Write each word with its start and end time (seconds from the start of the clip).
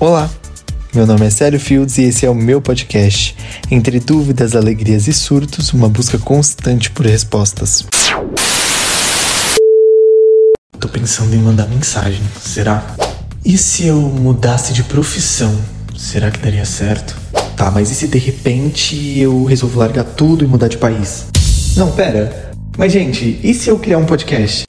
Olá, 0.00 0.28
meu 0.92 1.06
nome 1.06 1.24
é 1.24 1.30
Célio 1.30 1.58
Fields 1.60 1.98
e 1.98 2.02
esse 2.02 2.26
é 2.26 2.30
o 2.30 2.34
meu 2.34 2.60
podcast. 2.60 3.36
Entre 3.70 4.00
dúvidas, 4.00 4.56
alegrias 4.56 5.06
e 5.06 5.12
surtos, 5.12 5.72
uma 5.72 5.88
busca 5.88 6.18
constante 6.18 6.90
por 6.90 7.06
respostas. 7.06 7.86
Tô 10.80 10.88
pensando 10.88 11.32
em 11.34 11.38
mandar 11.38 11.68
mensagem, 11.68 12.20
será? 12.40 12.84
E 13.44 13.56
se 13.56 13.86
eu 13.86 14.00
mudasse 14.00 14.72
de 14.72 14.82
profissão? 14.82 15.56
Será 15.96 16.28
que 16.30 16.40
daria 16.40 16.64
certo? 16.64 17.16
Tá, 17.56 17.70
mas 17.70 17.88
e 17.90 17.94
se 17.94 18.08
de 18.08 18.18
repente 18.18 19.18
eu 19.18 19.44
resolvo 19.44 19.78
largar 19.78 20.04
tudo 20.04 20.44
e 20.44 20.48
mudar 20.48 20.66
de 20.66 20.76
país? 20.76 21.26
Não, 21.76 21.92
pera. 21.92 22.50
Mas 22.76 22.92
gente, 22.92 23.38
e 23.42 23.54
se 23.54 23.70
eu 23.70 23.78
criar 23.78 23.98
um 23.98 24.04
podcast? 24.04 24.64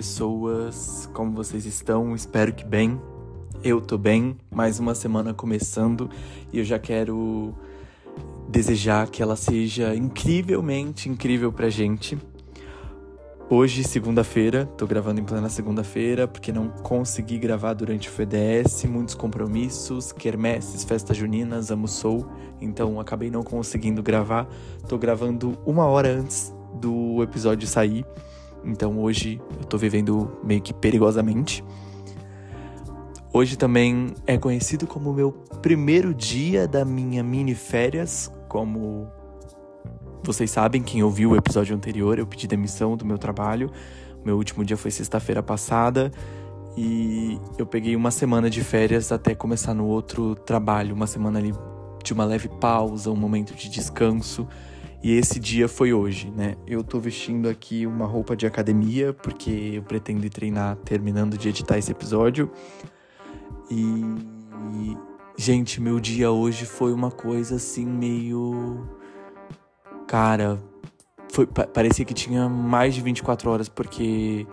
Pessoas. 0.00 1.10
Como 1.12 1.32
vocês 1.32 1.66
estão? 1.66 2.14
Espero 2.14 2.54
que 2.54 2.64
bem. 2.64 2.98
Eu 3.62 3.82
tô 3.82 3.98
bem. 3.98 4.34
Mais 4.50 4.80
uma 4.80 4.94
semana 4.94 5.34
começando 5.34 6.08
e 6.50 6.58
eu 6.58 6.64
já 6.64 6.78
quero 6.78 7.52
desejar 8.48 9.10
que 9.10 9.22
ela 9.22 9.36
seja 9.36 9.94
incrivelmente 9.94 11.06
incrível 11.10 11.52
pra 11.52 11.68
gente. 11.68 12.16
Hoje, 13.50 13.84
segunda-feira, 13.84 14.64
tô 14.64 14.86
gravando 14.86 15.20
em 15.20 15.24
plena 15.24 15.50
segunda-feira 15.50 16.26
porque 16.26 16.50
não 16.50 16.70
consegui 16.70 17.36
gravar 17.36 17.74
durante 17.74 18.08
o 18.08 18.10
FDS, 18.10 18.84
muitos 18.84 19.14
compromissos, 19.14 20.12
quermesses, 20.12 20.82
festas 20.82 21.14
juninas, 21.14 21.70
amo 21.70 21.86
sou, 21.86 22.26
então 22.58 22.98
acabei 22.98 23.30
não 23.30 23.42
conseguindo 23.42 24.02
gravar. 24.02 24.48
Tô 24.88 24.96
gravando 24.96 25.58
uma 25.66 25.84
hora 25.84 26.08
antes 26.08 26.54
do 26.80 27.22
episódio 27.22 27.68
sair, 27.68 28.06
então 28.64 28.98
hoje 28.98 29.40
eu 29.58 29.64
tô 29.64 29.76
vivendo 29.76 30.30
meio 30.42 30.60
que 30.60 30.72
perigosamente. 30.72 31.64
Hoje 33.32 33.56
também 33.56 34.12
é 34.26 34.36
conhecido 34.36 34.86
como 34.86 35.12
meu 35.12 35.32
primeiro 35.62 36.12
dia 36.12 36.66
da 36.66 36.84
minha 36.84 37.22
mini 37.22 37.54
férias, 37.54 38.30
como 38.48 39.08
vocês 40.22 40.50
sabem, 40.50 40.82
quem 40.82 41.02
ouviu 41.02 41.30
o 41.30 41.36
episódio 41.36 41.74
anterior, 41.74 42.18
eu 42.18 42.26
pedi 42.26 42.46
demissão 42.46 42.96
do 42.96 43.06
meu 43.06 43.16
trabalho. 43.16 43.70
Meu 44.24 44.36
último 44.36 44.64
dia 44.64 44.76
foi 44.76 44.90
sexta-feira 44.90 45.42
passada 45.42 46.10
e 46.76 47.38
eu 47.58 47.66
peguei 47.66 47.96
uma 47.96 48.10
semana 48.10 48.50
de 48.50 48.62
férias 48.62 49.10
até 49.12 49.34
começar 49.34 49.74
no 49.74 49.86
outro 49.86 50.34
trabalho, 50.34 50.94
uma 50.94 51.06
semana 51.06 51.38
ali 51.38 51.54
de 52.04 52.12
uma 52.12 52.24
leve 52.24 52.48
pausa, 52.48 53.10
um 53.10 53.16
momento 53.16 53.54
de 53.54 53.68
descanso. 53.68 54.46
E 55.02 55.12
esse 55.12 55.40
dia 55.40 55.66
foi 55.66 55.94
hoje, 55.94 56.30
né? 56.30 56.56
Eu 56.66 56.84
tô 56.84 57.00
vestindo 57.00 57.48
aqui 57.48 57.86
uma 57.86 58.06
roupa 58.06 58.36
de 58.36 58.46
academia 58.46 59.14
porque 59.14 59.72
eu 59.74 59.82
pretendo 59.82 60.28
treinar 60.28 60.76
terminando 60.76 61.38
de 61.38 61.48
editar 61.48 61.78
esse 61.78 61.90
episódio. 61.90 62.50
E 63.70 64.02
gente, 65.38 65.80
meu 65.80 65.98
dia 65.98 66.30
hoje 66.30 66.66
foi 66.66 66.92
uma 66.92 67.10
coisa 67.10 67.56
assim 67.56 67.86
meio 67.86 68.86
cara, 70.06 70.60
foi, 71.32 71.46
parecia 71.46 72.04
que 72.04 72.12
tinha 72.12 72.48
mais 72.48 72.94
de 72.94 73.00
24 73.00 73.48
horas 73.48 73.68
porque 73.68 74.46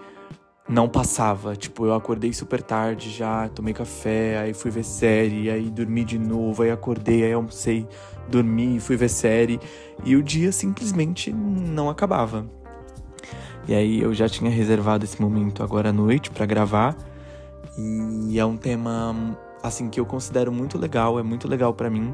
não 0.67 0.87
passava. 0.89 1.55
Tipo, 1.55 1.85
eu 1.85 1.93
acordei 1.93 2.33
super 2.33 2.61
tarde 2.61 3.09
já, 3.09 3.47
tomei 3.49 3.73
café, 3.73 4.37
aí 4.39 4.53
fui 4.53 4.69
ver 4.71 4.83
série, 4.83 5.49
aí 5.49 5.69
dormi 5.69 6.03
de 6.03 6.19
novo, 6.19 6.63
aí 6.63 6.71
acordei, 6.71 7.23
aí 7.23 7.33
almocei, 7.33 7.87
dormi, 8.27 8.79
fui 8.79 8.97
ver 8.97 9.09
série. 9.09 9.59
E 10.03 10.15
o 10.15 10.23
dia 10.23 10.51
simplesmente 10.51 11.31
não 11.31 11.89
acabava. 11.89 12.45
E 13.67 13.73
aí 13.73 14.01
eu 14.01 14.13
já 14.13 14.29
tinha 14.29 14.49
reservado 14.49 15.03
esse 15.03 15.21
momento 15.21 15.63
agora 15.63 15.89
à 15.89 15.93
noite 15.93 16.29
para 16.29 16.45
gravar. 16.45 16.95
E 17.77 18.39
é 18.39 18.45
um 18.45 18.57
tema 18.57 19.37
assim 19.61 19.89
que 19.89 19.99
eu 19.99 20.05
considero 20.05 20.51
muito 20.51 20.77
legal, 20.77 21.19
é 21.19 21.23
muito 21.23 21.47
legal 21.47 21.73
para 21.73 21.89
mim 21.89 22.13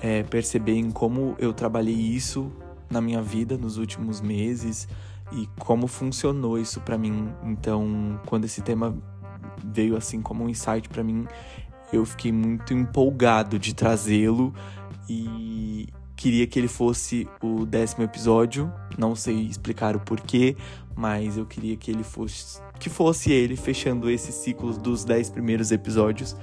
é, 0.00 0.22
perceber 0.22 0.74
em 0.74 0.90
como 0.90 1.34
eu 1.38 1.52
trabalhei 1.52 1.94
isso 1.94 2.50
na 2.90 3.00
minha 3.00 3.22
vida 3.22 3.56
nos 3.56 3.78
últimos 3.78 4.20
meses 4.20 4.86
e 5.32 5.48
como 5.58 5.86
funcionou 5.86 6.58
isso 6.58 6.80
para 6.80 6.98
mim. 6.98 7.32
Então, 7.44 8.20
quando 8.26 8.44
esse 8.44 8.62
tema 8.62 8.96
veio 9.64 9.96
assim 9.96 10.20
como 10.20 10.44
um 10.44 10.48
insight 10.48 10.88
para 10.88 11.02
mim, 11.02 11.26
eu 11.92 12.04
fiquei 12.04 12.32
muito 12.32 12.72
empolgado 12.72 13.58
de 13.58 13.74
trazê-lo 13.74 14.54
e 15.08 15.88
queria 16.16 16.46
que 16.46 16.58
ele 16.58 16.68
fosse 16.68 17.28
o 17.42 17.64
décimo 17.64 18.04
episódio. 18.04 18.72
Não 18.96 19.14
sei 19.14 19.46
explicar 19.46 19.96
o 19.96 20.00
porquê, 20.00 20.56
mas 20.94 21.36
eu 21.36 21.46
queria 21.46 21.76
que 21.76 21.90
ele 21.90 22.04
fosse 22.04 22.62
que 22.78 22.90
fosse 22.90 23.30
ele 23.30 23.56
fechando 23.56 24.10
esse 24.10 24.32
ciclo 24.32 24.76
dos 24.76 25.04
dez 25.04 25.30
primeiros 25.30 25.70
episódios, 25.70 26.36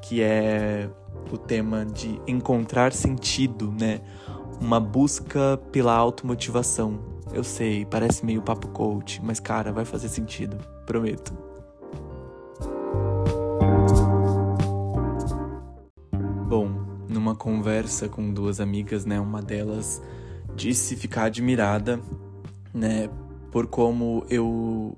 que 0.00 0.22
é 0.22 0.88
o 1.30 1.36
tema 1.36 1.84
de 1.84 2.20
encontrar 2.26 2.92
sentido, 2.92 3.72
né? 3.78 4.00
uma 4.60 4.80
busca 4.80 5.58
pela 5.70 5.94
automotivação. 5.94 6.98
Eu 7.36 7.44
sei, 7.44 7.84
parece 7.84 8.24
meio 8.24 8.40
papo 8.40 8.66
coach, 8.68 9.20
mas 9.22 9.38
cara, 9.38 9.70
vai 9.70 9.84
fazer 9.84 10.08
sentido, 10.08 10.56
prometo. 10.86 11.36
Bom, 16.48 16.70
numa 17.06 17.34
conversa 17.34 18.08
com 18.08 18.32
duas 18.32 18.58
amigas, 18.58 19.04
né, 19.04 19.20
uma 19.20 19.42
delas 19.42 20.02
disse 20.54 20.96
ficar 20.96 21.24
admirada, 21.24 22.00
né, 22.72 23.10
por 23.52 23.66
como 23.66 24.24
eu 24.30 24.96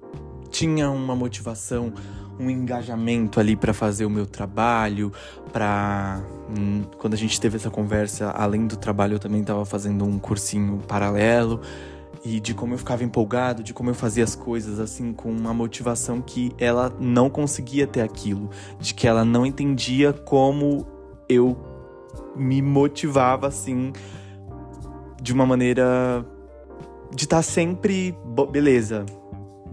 tinha 0.48 0.88
uma 0.92 1.16
motivação 1.16 1.92
um 2.38 2.48
engajamento 2.48 3.40
ali 3.40 3.56
para 3.56 3.74
fazer 3.74 4.04
o 4.04 4.10
meu 4.10 4.24
trabalho, 4.24 5.12
para 5.52 6.22
hum, 6.56 6.84
quando 6.98 7.14
a 7.14 7.16
gente 7.16 7.40
teve 7.40 7.56
essa 7.56 7.68
conversa, 7.68 8.30
além 8.30 8.68
do 8.68 8.76
trabalho, 8.76 9.14
eu 9.14 9.18
também 9.18 9.40
estava 9.40 9.64
fazendo 9.64 10.04
um 10.04 10.20
cursinho 10.20 10.78
paralelo 10.86 11.60
e 12.24 12.40
de 12.40 12.54
como 12.54 12.74
eu 12.74 12.78
ficava 12.78 13.04
empolgado, 13.04 13.62
de 13.62 13.72
como 13.72 13.90
eu 13.90 13.94
fazia 13.94 14.24
as 14.24 14.34
coisas 14.34 14.80
assim 14.80 15.12
com 15.12 15.30
uma 15.30 15.54
motivação 15.54 16.20
que 16.20 16.52
ela 16.58 16.92
não 16.98 17.30
conseguia 17.30 17.86
ter 17.86 18.00
aquilo, 18.00 18.50
de 18.78 18.94
que 18.94 19.06
ela 19.06 19.24
não 19.24 19.46
entendia 19.46 20.12
como 20.12 20.86
eu 21.28 21.56
me 22.36 22.62
motivava 22.62 23.46
assim 23.46 23.92
de 25.20 25.32
uma 25.32 25.44
maneira 25.44 26.24
de 27.14 27.24
estar 27.24 27.38
tá 27.38 27.42
sempre 27.42 28.16
beleza, 28.50 29.04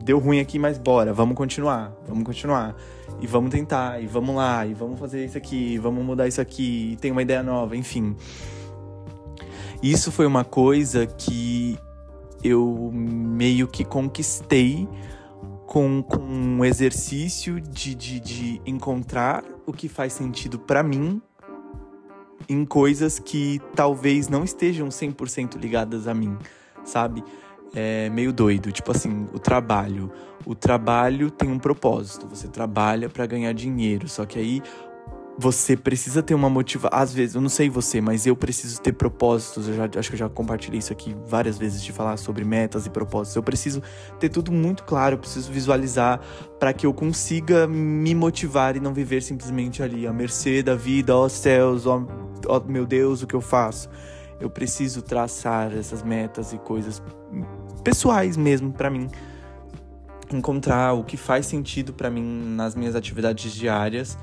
deu 0.03 0.19
ruim 0.19 0.39
aqui, 0.39 0.57
mas 0.59 0.77
bora, 0.77 1.13
vamos 1.13 1.35
continuar, 1.35 1.93
vamos 2.07 2.23
continuar. 2.23 2.75
E 3.21 3.27
vamos 3.27 3.49
tentar, 3.49 4.01
e 4.01 4.07
vamos 4.07 4.35
lá, 4.35 4.65
e 4.65 4.73
vamos 4.73 4.99
fazer 4.99 5.25
isso 5.25 5.37
aqui, 5.37 5.77
vamos 5.77 6.03
mudar 6.03 6.27
isso 6.27 6.41
aqui, 6.41 6.97
tem 6.99 7.11
uma 7.11 7.21
ideia 7.21 7.41
nova, 7.41 7.75
enfim. 7.75 8.15
Isso 9.81 10.11
foi 10.11 10.25
uma 10.25 10.43
coisa 10.43 11.05
que 11.05 11.77
eu 12.45 12.91
meio 12.93 13.67
que 13.67 13.83
conquistei 13.83 14.87
com, 15.65 16.03
com 16.03 16.21
um 16.21 16.63
exercício 16.63 17.59
de, 17.59 17.95
de, 17.95 18.19
de 18.19 18.61
encontrar 18.65 19.43
o 19.65 19.73
que 19.73 19.89
faz 19.89 20.13
sentido 20.13 20.59
para 20.59 20.83
mim 20.83 21.21
em 22.47 22.63
coisas 22.63 23.17
que 23.17 23.59
talvez 23.75 24.27
não 24.27 24.43
estejam 24.43 24.89
100% 24.89 25.57
ligadas 25.57 26.07
a 26.07 26.13
mim, 26.13 26.37
sabe? 26.83 27.23
é 27.75 28.09
meio 28.09 28.31
doido. 28.31 28.71
Tipo 28.71 28.91
assim, 28.91 29.27
o 29.33 29.39
trabalho. 29.39 30.11
O 30.45 30.55
trabalho 30.55 31.29
tem 31.29 31.49
um 31.49 31.59
propósito. 31.59 32.27
Você 32.27 32.47
trabalha 32.47 33.09
para 33.09 33.25
ganhar 33.25 33.53
dinheiro. 33.53 34.07
Só 34.07 34.25
que 34.25 34.39
aí 34.39 34.61
você 35.37 35.75
precisa 35.75 36.23
ter 36.23 36.33
uma 36.33 36.49
motivação. 36.49 36.97
Às 36.97 37.13
vezes, 37.13 37.35
eu 37.35 37.41
não 37.41 37.49
sei 37.49 37.69
você, 37.69 37.99
mas 37.99 38.25
eu 38.25 38.35
preciso 38.35 38.79
ter 38.81 38.93
propósitos. 38.93 39.67
Eu 39.67 39.75
já, 39.75 39.89
acho 39.97 40.09
que 40.09 40.15
eu 40.15 40.19
já 40.19 40.29
compartilhei 40.29 40.79
isso 40.79 40.93
aqui 40.93 41.15
várias 41.27 41.57
vezes 41.57 41.83
de 41.83 41.91
falar 41.91 42.17
sobre 42.17 42.45
metas 42.45 42.85
e 42.85 42.89
propósitos. 42.89 43.35
Eu 43.35 43.43
preciso 43.43 43.83
ter 44.19 44.29
tudo 44.29 44.51
muito 44.51 44.83
claro, 44.83 45.15
eu 45.15 45.19
preciso 45.19 45.51
visualizar 45.51 46.21
para 46.59 46.71
que 46.71 46.85
eu 46.85 46.93
consiga 46.93 47.67
me 47.67 48.15
motivar 48.15 48.77
e 48.77 48.79
não 48.79 48.93
viver 48.93 49.21
simplesmente 49.21 49.83
ali 49.83 50.07
à 50.07 50.13
mercê 50.13 50.63
da 50.63 50.75
vida, 50.75 51.15
ó 51.15 51.25
oh, 51.25 51.29
céus, 51.29 51.85
ó 51.85 52.01
oh, 52.47 52.59
meu 52.61 52.85
Deus, 52.85 53.21
o 53.21 53.27
que 53.27 53.35
eu 53.35 53.41
faço. 53.41 53.89
Eu 54.39 54.49
preciso 54.49 55.01
traçar 55.01 55.73
essas 55.73 56.01
metas 56.01 56.53
e 56.53 56.57
coisas 56.57 57.03
pessoais 57.83 58.37
mesmo 58.37 58.71
para 58.71 58.89
mim. 58.89 59.09
Encontrar 60.33 60.93
o 60.93 61.03
que 61.03 61.17
faz 61.17 61.45
sentido 61.45 61.93
para 61.93 62.09
mim 62.09 62.55
nas 62.55 62.73
minhas 62.73 62.95
atividades 62.95 63.53
diárias 63.53 64.17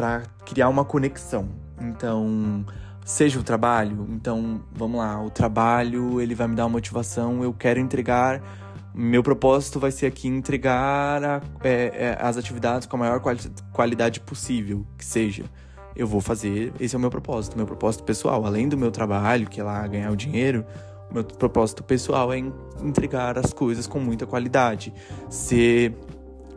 para 0.00 0.22
criar 0.46 0.70
uma 0.70 0.82
conexão. 0.82 1.46
Então, 1.78 2.64
seja 3.04 3.38
o 3.38 3.42
trabalho, 3.42 4.06
então 4.08 4.62
vamos 4.72 4.98
lá, 4.98 5.22
o 5.22 5.28
trabalho 5.28 6.22
ele 6.22 6.34
vai 6.34 6.48
me 6.48 6.56
dar 6.56 6.64
uma 6.64 6.70
motivação, 6.70 7.44
eu 7.44 7.52
quero 7.52 7.78
entregar, 7.78 8.40
meu 8.94 9.22
propósito 9.22 9.78
vai 9.78 9.90
ser 9.90 10.06
aqui 10.06 10.26
entregar 10.26 11.22
a, 11.22 11.42
é, 11.62 11.92
é, 11.94 12.18
as 12.18 12.38
atividades 12.38 12.86
com 12.86 12.96
a 12.96 12.98
maior 12.98 13.20
quali 13.20 13.40
qualidade 13.74 14.20
possível, 14.20 14.86
que 14.96 15.04
seja. 15.04 15.44
Eu 15.94 16.06
vou 16.06 16.22
fazer, 16.22 16.72
esse 16.80 16.94
é 16.94 16.98
o 16.98 17.00
meu 17.00 17.10
propósito, 17.10 17.58
meu 17.58 17.66
propósito 17.66 18.02
pessoal, 18.02 18.46
além 18.46 18.70
do 18.70 18.78
meu 18.78 18.90
trabalho, 18.90 19.46
que 19.50 19.60
é 19.60 19.64
lá 19.64 19.86
ganhar 19.86 20.10
o 20.10 20.16
dinheiro, 20.16 20.64
Meu 21.12 21.24
propósito 21.24 21.82
pessoal 21.82 22.32
é 22.32 22.38
entregar 22.80 23.36
as 23.36 23.52
coisas 23.52 23.86
com 23.86 23.98
muita 23.98 24.26
qualidade, 24.26 24.94
ser, 25.28 25.92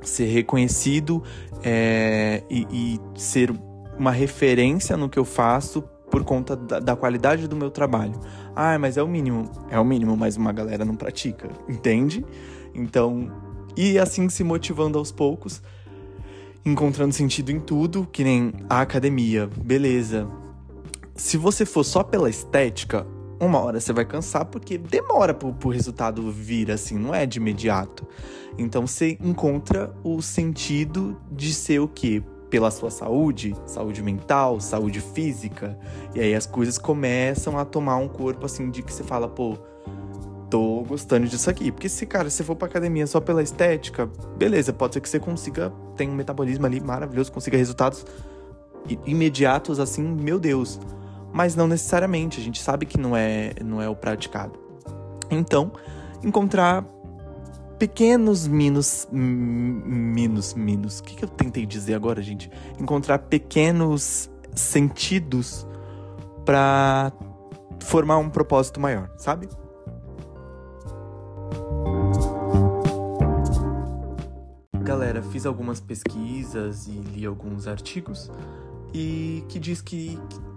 ser 0.09 0.25
reconhecido 0.25 1.23
é, 1.63 2.43
e, 2.49 2.67
e, 2.71 3.19
ser 3.19 3.53
uma 3.97 4.11
referência 4.11 4.97
no 4.97 5.09
que 5.09 5.17
eu 5.17 5.25
faço 5.25 5.81
por 6.09 6.23
conta 6.23 6.55
da, 6.55 6.79
da, 6.79 6.95
qualidade 6.95 7.47
do 7.47 7.55
meu 7.55 7.71
trabalho. 7.71 8.13
Ah, 8.55 8.77
mas 8.77 8.97
é 8.97 9.03
o 9.03 9.07
mínimo. 9.07 9.49
É 9.69 9.79
o 9.79 9.85
mínimo, 9.85 10.15
mas 10.15 10.37
uma 10.37 10.51
galera 10.51 10.85
não 10.85 10.95
pratica, 10.95 11.49
entende? 11.67 12.23
Então, 12.73 13.31
e 13.75 13.97
assim 13.97 14.29
se 14.29 14.43
motivando 14.43 14.97
aos 14.97 15.11
poucos, 15.11 15.61
encontrando 16.65 17.13
sentido 17.13 17.51
em 17.51 17.59
tudo, 17.59 18.07
que 18.11 18.23
nem 18.23 18.53
a 18.69 18.81
academia, 18.81 19.49
beleza. 19.57 20.27
Se 21.15 21.37
você 21.37 21.65
for 21.65 21.83
só 21.83 22.03
pela 22.03 22.29
estética, 22.29 23.05
uma 23.39 23.59
hora 23.59 23.79
você 23.79 23.91
vai 23.91 24.05
cansar 24.05 24.45
porque 24.45 24.77
demora 24.77 25.33
pro, 25.33 25.53
pro 25.53 25.69
resultado 25.69 26.31
vir 26.31 26.71
assim, 26.71 26.97
não 26.97 27.13
é 27.13 27.25
de 27.25 27.39
imediato. 27.39 28.07
Então 28.57 28.85
você 28.85 29.17
encontra 29.21 29.93
o 30.03 30.21
sentido 30.21 31.17
de 31.31 31.53
ser 31.53 31.79
o 31.79 31.87
quê? 31.87 32.23
Pela 32.49 32.69
sua 32.69 32.91
saúde, 32.91 33.55
saúde 33.65 34.03
mental, 34.03 34.59
saúde 34.59 35.01
física. 35.01 35.77
E 36.13 36.19
aí 36.19 36.35
as 36.35 36.45
coisas 36.45 36.77
começam 36.77 37.57
a 37.57 37.65
tomar 37.65 37.97
um 37.97 38.07
corpo 38.07 38.45
assim 38.45 38.69
de 38.69 38.83
que 38.83 38.93
você 38.93 39.03
fala, 39.03 39.27
pô, 39.27 39.57
tô 40.51 40.83
gostando 40.87 41.27
disso 41.27 41.49
aqui. 41.49 41.71
Porque 41.71 41.89
se, 41.89 42.05
cara, 42.05 42.29
se 42.29 42.43
for 42.43 42.55
pra 42.55 42.67
academia 42.67 43.07
só 43.07 43.19
pela 43.19 43.41
estética, 43.41 44.07
beleza, 44.37 44.71
pode 44.71 44.93
ser 44.93 45.01
que 45.01 45.09
você 45.09 45.19
consiga, 45.19 45.73
tem 45.97 46.07
um 46.07 46.13
metabolismo 46.13 46.65
ali 46.67 46.79
maravilhoso, 46.79 47.31
consiga 47.31 47.57
resultados 47.57 48.05
imediatos 49.05 49.79
assim, 49.79 50.03
meu 50.03 50.37
Deus 50.39 50.79
mas 51.33 51.55
não 51.55 51.67
necessariamente, 51.67 52.39
a 52.39 52.43
gente 52.43 52.61
sabe 52.61 52.85
que 52.85 52.97
não 52.97 53.17
é, 53.17 53.53
não 53.65 53.81
é 53.81 53.89
o 53.89 53.95
praticado. 53.95 54.57
Então, 55.31 55.71
encontrar 56.23 56.85
pequenos 57.79 58.47
minos. 58.47 59.07
Minos, 59.11 60.53
minos. 60.53 60.99
O 60.99 61.03
que, 61.03 61.15
que 61.15 61.25
eu 61.25 61.29
tentei 61.29 61.65
dizer 61.65 61.95
agora, 61.95 62.21
gente? 62.21 62.51
Encontrar 62.79 63.17
pequenos 63.17 64.29
sentidos 64.53 65.67
para 66.45 67.11
formar 67.81 68.17
um 68.17 68.29
propósito 68.29 68.79
maior, 68.79 69.09
sabe? 69.17 69.49
Galera, 74.83 75.23
fiz 75.23 75.45
algumas 75.45 75.79
pesquisas 75.79 76.87
e 76.87 76.91
li 76.91 77.25
alguns 77.25 77.67
artigos 77.67 78.29
e 78.93 79.43
que 79.49 79.57
diz 79.57 79.81
que, 79.81 80.19
que 80.29 80.52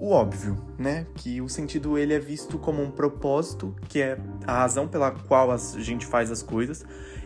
o 0.00 0.12
óbvio, 0.12 0.56
né? 0.78 1.06
Que 1.14 1.42
o 1.42 1.48
sentido 1.48 1.98
ele 1.98 2.14
é 2.14 2.18
visto 2.18 2.58
como 2.58 2.82
um 2.82 2.90
propósito, 2.90 3.76
que 3.86 4.00
é 4.00 4.18
a 4.46 4.60
razão 4.60 4.88
pela 4.88 5.10
qual 5.10 5.52
a 5.52 5.58
gente 5.58 6.06
faz 6.06 6.30
as 6.30 6.42
coisas, 6.42 6.84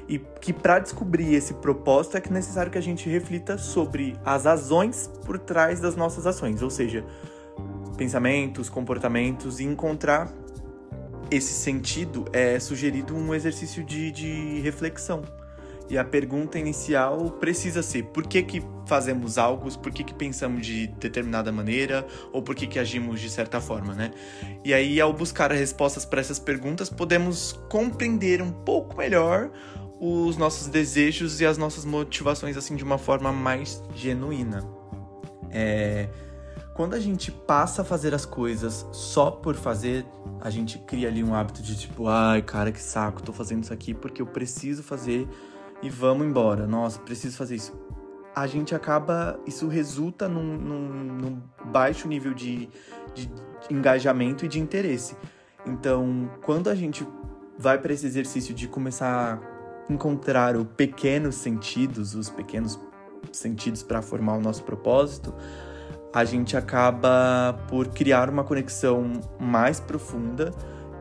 e 0.08 0.18
que 0.18 0.52
para 0.52 0.80
descobrir 0.80 1.32
esse 1.34 1.54
propósito 1.54 2.16
é 2.16 2.20
que 2.20 2.28
é 2.28 2.32
necessário 2.32 2.72
que 2.72 2.76
a 2.76 2.82
gente 2.82 3.08
reflita 3.08 3.56
sobre 3.56 4.18
as 4.24 4.44
razões 4.44 5.08
por 5.24 5.38
trás 5.38 5.78
das 5.78 5.94
nossas 5.94 6.26
ações, 6.26 6.62
ou 6.62 6.68
seja, 6.68 7.04
pensamentos, 7.96 8.68
comportamentos 8.68 9.60
e 9.60 9.64
encontrar 9.64 10.32
esse 11.30 11.52
sentido 11.52 12.24
é 12.32 12.58
sugerido 12.58 13.14
um 13.14 13.32
exercício 13.32 13.84
de, 13.84 14.10
de 14.10 14.60
reflexão. 14.60 15.22
E 15.88 15.98
a 15.98 16.04
pergunta 16.04 16.58
inicial 16.58 17.30
precisa 17.32 17.82
ser: 17.82 18.04
por 18.04 18.26
que, 18.26 18.42
que 18.42 18.62
fazemos 18.86 19.38
algo, 19.38 19.70
por 19.78 19.92
que, 19.92 20.02
que 20.02 20.14
pensamos 20.14 20.66
de 20.66 20.86
determinada 20.86 21.52
maneira, 21.52 22.06
ou 22.32 22.42
por 22.42 22.54
que, 22.54 22.66
que 22.66 22.78
agimos 22.78 23.20
de 23.20 23.28
certa 23.28 23.60
forma, 23.60 23.94
né? 23.94 24.10
E 24.64 24.72
aí, 24.72 25.00
ao 25.00 25.12
buscar 25.12 25.52
as 25.52 25.58
respostas 25.58 26.04
para 26.04 26.20
essas 26.20 26.38
perguntas, 26.38 26.88
podemos 26.88 27.52
compreender 27.68 28.40
um 28.40 28.50
pouco 28.50 28.96
melhor 28.96 29.50
os 30.00 30.36
nossos 30.36 30.66
desejos 30.66 31.40
e 31.40 31.46
as 31.46 31.56
nossas 31.56 31.84
motivações, 31.84 32.56
assim, 32.56 32.76
de 32.76 32.84
uma 32.84 32.98
forma 32.98 33.32
mais 33.32 33.82
genuína. 33.94 34.62
É... 35.50 36.08
Quando 36.74 36.94
a 36.94 37.00
gente 37.00 37.30
passa 37.30 37.82
a 37.82 37.84
fazer 37.84 38.12
as 38.12 38.26
coisas 38.26 38.84
só 38.90 39.30
por 39.30 39.54
fazer, 39.54 40.04
a 40.40 40.50
gente 40.50 40.76
cria 40.80 41.06
ali 41.06 41.22
um 41.22 41.32
hábito 41.32 41.62
de 41.62 41.76
tipo, 41.76 42.08
ai, 42.08 42.42
cara, 42.42 42.72
que 42.72 42.80
saco, 42.82 43.22
tô 43.22 43.32
fazendo 43.32 43.62
isso 43.62 43.72
aqui 43.72 43.94
porque 43.94 44.20
eu 44.20 44.26
preciso 44.26 44.82
fazer 44.82 45.28
e 45.84 45.90
vamos 45.90 46.26
embora. 46.26 46.66
Nossa, 46.66 46.98
preciso 46.98 47.36
fazer 47.36 47.56
isso. 47.56 47.78
A 48.34 48.46
gente 48.46 48.74
acaba. 48.74 49.38
Isso 49.46 49.68
resulta 49.68 50.26
num, 50.26 50.56
num, 50.56 50.88
num 50.88 51.42
baixo 51.66 52.08
nível 52.08 52.32
de, 52.32 52.70
de 53.14 53.30
engajamento 53.70 54.46
e 54.46 54.48
de 54.48 54.58
interesse. 54.58 55.14
Então, 55.66 56.30
quando 56.42 56.70
a 56.70 56.74
gente 56.74 57.06
vai 57.58 57.78
para 57.78 57.92
esse 57.92 58.06
exercício 58.06 58.54
de 58.54 58.66
começar 58.66 59.38
a 59.38 59.92
encontrar 59.92 60.56
os 60.56 60.66
pequenos 60.74 61.34
sentidos, 61.34 62.14
os 62.14 62.30
pequenos 62.30 62.80
sentidos 63.30 63.82
para 63.82 64.00
formar 64.00 64.36
o 64.38 64.40
nosso 64.40 64.64
propósito, 64.64 65.34
a 66.14 66.24
gente 66.24 66.56
acaba 66.56 67.58
por 67.68 67.88
criar 67.88 68.30
uma 68.30 68.42
conexão 68.42 69.12
mais 69.38 69.80
profunda 69.80 70.50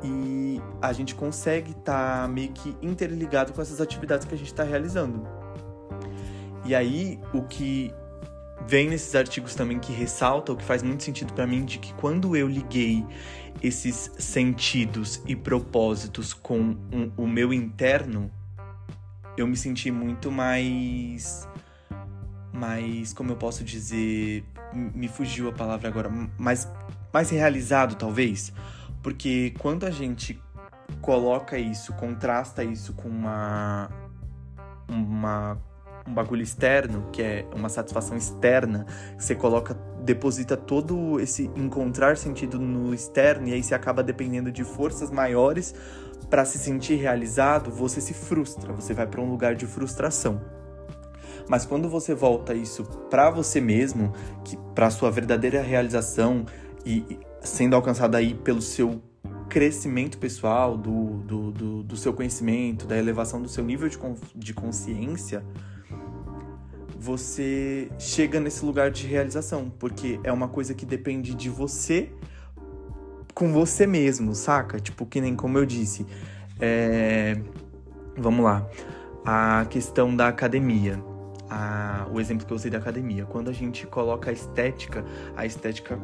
e 0.04 0.62
a 0.82 0.92
gente 0.92 1.16
consegue 1.16 1.72
estar 1.72 2.24
tá 2.24 2.28
meio 2.28 2.52
que 2.52 2.76
interligado 2.82 3.54
com 3.54 3.62
essas 3.62 3.80
atividades 3.80 4.26
que 4.28 4.36
a 4.36 4.38
gente 4.38 4.52
está 4.52 4.64
realizando. 4.64 5.26
E 6.66 6.76
aí, 6.76 7.20
o 7.34 7.44
que 7.44 7.94
vem 8.68 8.90
nesses 8.90 9.16
artigos 9.16 9.56
também 9.56 9.80
que 9.80 9.92
ressalta, 9.92 10.52
o 10.52 10.58
que 10.58 10.64
faz 10.64 10.84
muito 10.84 11.04
sentido 11.04 11.34
para 11.34 11.48
mim, 11.48 11.66
de 11.66 11.80
que 11.80 11.94
quando 11.94 12.36
eu 12.36 12.48
liguei 12.48 13.06
esses 13.62 14.12
sentidos 14.18 15.22
e 15.28 15.36
propósitos 15.36 16.34
com 16.34 16.60
um, 16.92 17.12
o 17.16 17.28
meu 17.28 17.54
interno, 17.54 18.32
eu 19.38 19.48
me 19.48 19.56
senti 19.56 19.90
muito 19.90 20.32
mais. 20.32 21.48
Mais, 22.52 23.14
como 23.14 23.32
eu 23.32 23.36
posso 23.36 23.64
dizer. 23.64 24.44
Me 24.74 25.08
fugiu 25.08 25.50
a 25.50 25.52
palavra 25.52 25.88
agora. 25.88 26.10
Mais, 26.38 26.68
mais 27.12 27.30
realizado, 27.30 27.96
talvez 27.96 28.52
porque 29.04 29.54
quando 29.60 29.86
a 29.86 29.92
gente 29.92 30.42
coloca 31.02 31.58
isso, 31.60 31.94
contrasta 31.94 32.64
isso 32.64 32.94
com 32.94 33.10
uma, 33.10 33.90
uma 34.88 35.62
um 36.08 36.14
bagulho 36.14 36.42
externo, 36.42 37.08
que 37.12 37.22
é 37.22 37.46
uma 37.56 37.70
satisfação 37.70 38.18
externa, 38.18 38.86
você 39.18 39.36
coloca, 39.36 39.74
deposita 40.02 40.58
todo 40.58 41.20
esse 41.20 41.50
encontrar 41.56 42.18
sentido 42.18 42.60
no 42.60 42.94
externo 42.94 43.48
e 43.48 43.54
aí 43.54 43.64
você 43.64 43.74
acaba 43.74 44.04
dependendo 44.04 44.52
de 44.52 44.64
forças 44.64 45.10
maiores 45.10 45.74
para 46.30 46.44
se 46.44 46.58
sentir 46.58 46.96
realizado, 46.96 47.72
você 47.72 48.02
se 48.02 48.14
frustra, 48.14 48.74
você 48.74 48.94
vai 48.94 49.08
para 49.08 49.22
um 49.22 49.30
lugar 49.30 49.56
de 49.56 49.66
frustração. 49.66 50.42
Mas 51.48 51.66
quando 51.66 51.90
você 51.90 52.14
volta 52.14 52.54
isso 52.54 52.84
para 53.10 53.30
você 53.30 53.60
mesmo, 53.60 54.14
que 54.44 54.58
para 54.74 54.90
sua 54.90 55.12
verdadeira 55.12 55.62
realização 55.62 56.46
e 56.86 57.20
sendo 57.44 57.76
alcançada 57.76 58.18
aí 58.18 58.34
pelo 58.34 58.62
seu 58.62 59.02
crescimento 59.50 60.18
pessoal, 60.18 60.78
do, 60.78 61.18
do, 61.20 61.52
do, 61.52 61.84
do, 61.84 61.98
seu 61.98 62.14
conhecimento, 62.14 62.88
da 62.88 62.98
elevação 62.98 63.42
do 63.42 63.48
seu 63.48 63.64
nível 63.64 63.88
de, 63.88 64.00
de 64.36 64.54
consciência, 64.54 65.44
você 66.98 67.90
chega 68.00 68.40
nesse 68.40 68.66
lugar 68.66 68.90
de 68.90 69.06
realização, 69.06 69.70
porque 69.78 70.20
é 70.24 70.32
uma 70.32 70.48
coisa 70.48 70.74
que 70.74 70.86
depende 70.86 71.36
de 71.36 71.50
você 71.50 72.10
com 73.34 73.52
você 73.52 73.86
mesmo, 73.86 74.34
saca? 74.34 74.80
Tipo, 74.80 75.06
que 75.06 75.20
nem 75.20 75.36
como 75.36 75.58
eu 75.58 75.66
disse. 75.66 76.06
É... 76.60 77.40
Vamos 78.18 78.46
lá. 78.46 78.68
A 79.26 79.66
questão 79.70 80.16
da 80.16 80.28
academia. 80.28 81.04
A... 81.50 82.08
O 82.14 82.20
exemplo 82.20 82.46
que 82.46 82.54
eu 82.54 82.56
usei 82.56 82.72
da 82.72 82.78
academia. 82.78 83.26
Quando 83.26 83.50
a 83.50 83.54
gente 83.54 83.86
coloca 83.86 84.30
a 84.30 84.34
estética, 84.34 85.04
a 85.36 85.46
estética 85.46 86.00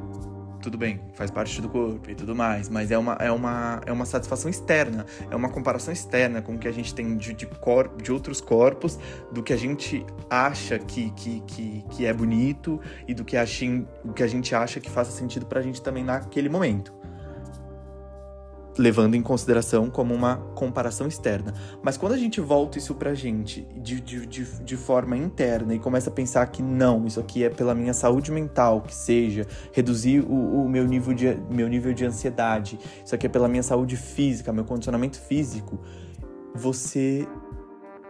tudo 0.61 0.77
bem, 0.77 0.99
faz 1.13 1.31
parte 1.31 1.61
do 1.61 1.69
corpo 1.69 2.09
e 2.09 2.15
tudo 2.15 2.35
mais, 2.35 2.69
mas 2.69 2.91
é 2.91 2.97
uma, 2.97 3.13
é 3.13 3.31
uma, 3.31 3.81
é 3.85 3.91
uma 3.91 4.05
satisfação 4.05 4.49
externa, 4.49 5.05
é 5.29 5.35
uma 5.35 5.49
comparação 5.49 5.93
externa 5.93 6.41
com 6.41 6.55
o 6.55 6.57
que 6.57 6.67
a 6.67 6.71
gente 6.71 6.93
tem 6.93 7.17
de, 7.17 7.33
de, 7.33 7.45
cor, 7.45 7.89
de 8.01 8.11
outros 8.11 8.41
corpos, 8.41 8.99
do 9.31 9.41
que 9.41 9.53
a 9.53 9.57
gente 9.57 10.05
acha 10.29 10.77
que, 10.77 11.11
que, 11.11 11.41
que, 11.41 11.83
que 11.89 12.05
é 12.05 12.13
bonito 12.13 12.79
e 13.07 13.13
do 13.13 13.23
que, 13.23 13.37
achim, 13.37 13.87
do 14.03 14.13
que 14.13 14.23
a 14.23 14.27
gente 14.27 14.53
acha 14.53 14.79
que 14.79 14.89
faça 14.89 15.11
sentido 15.11 15.45
pra 15.45 15.61
gente 15.61 15.81
também 15.81 16.03
naquele 16.03 16.49
momento 16.49 16.99
levando 18.79 19.15
em 19.15 19.21
consideração 19.21 19.89
como 19.89 20.13
uma 20.13 20.37
comparação 20.55 21.05
externa. 21.05 21.53
Mas 21.83 21.97
quando 21.97 22.13
a 22.13 22.17
gente 22.17 22.39
volta 22.39 22.77
isso 22.77 22.95
pra 22.95 23.13
gente 23.13 23.67
de, 23.75 23.99
de, 23.99 24.25
de, 24.25 24.45
de, 24.63 24.77
forma 24.77 25.17
interna 25.17 25.75
e 25.75 25.79
começa 25.79 26.09
a 26.09 26.13
pensar 26.13 26.45
que 26.47 26.63
não, 26.63 27.05
isso 27.05 27.19
aqui 27.19 27.43
é 27.43 27.49
pela 27.49 27.75
minha 27.75 27.93
saúde 27.93 28.31
mental, 28.31 28.81
que 28.81 28.95
seja, 28.95 29.45
reduzir 29.73 30.21
o, 30.21 30.63
o 30.63 30.69
meu, 30.69 30.85
nível 30.85 31.13
de, 31.13 31.37
meu 31.49 31.67
nível 31.67 31.93
de 31.93 32.05
ansiedade, 32.05 32.79
isso 33.03 33.13
aqui 33.13 33.25
é 33.25 33.29
pela 33.29 33.49
minha 33.49 33.63
saúde 33.63 33.97
física, 33.97 34.53
meu 34.53 34.63
condicionamento 34.63 35.19
físico, 35.19 35.77
você 36.55 37.27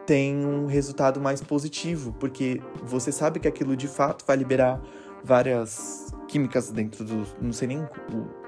tem 0.06 0.46
um 0.46 0.68
resultado 0.68 1.20
mais 1.20 1.42
positivo, 1.42 2.14
porque 2.20 2.62
você 2.84 3.12
sabe 3.12 3.40
que 3.40 3.48
aquilo 3.48 3.76
de 3.76 3.88
fato 3.88 4.24
vai 4.26 4.38
liberar 4.38 4.80
várias 5.24 6.14
químicas 6.28 6.72
dentro 6.72 7.04
do. 7.04 7.26
Não 7.42 7.52
sei 7.52 7.68
nem 7.68 7.80
o 7.80 8.39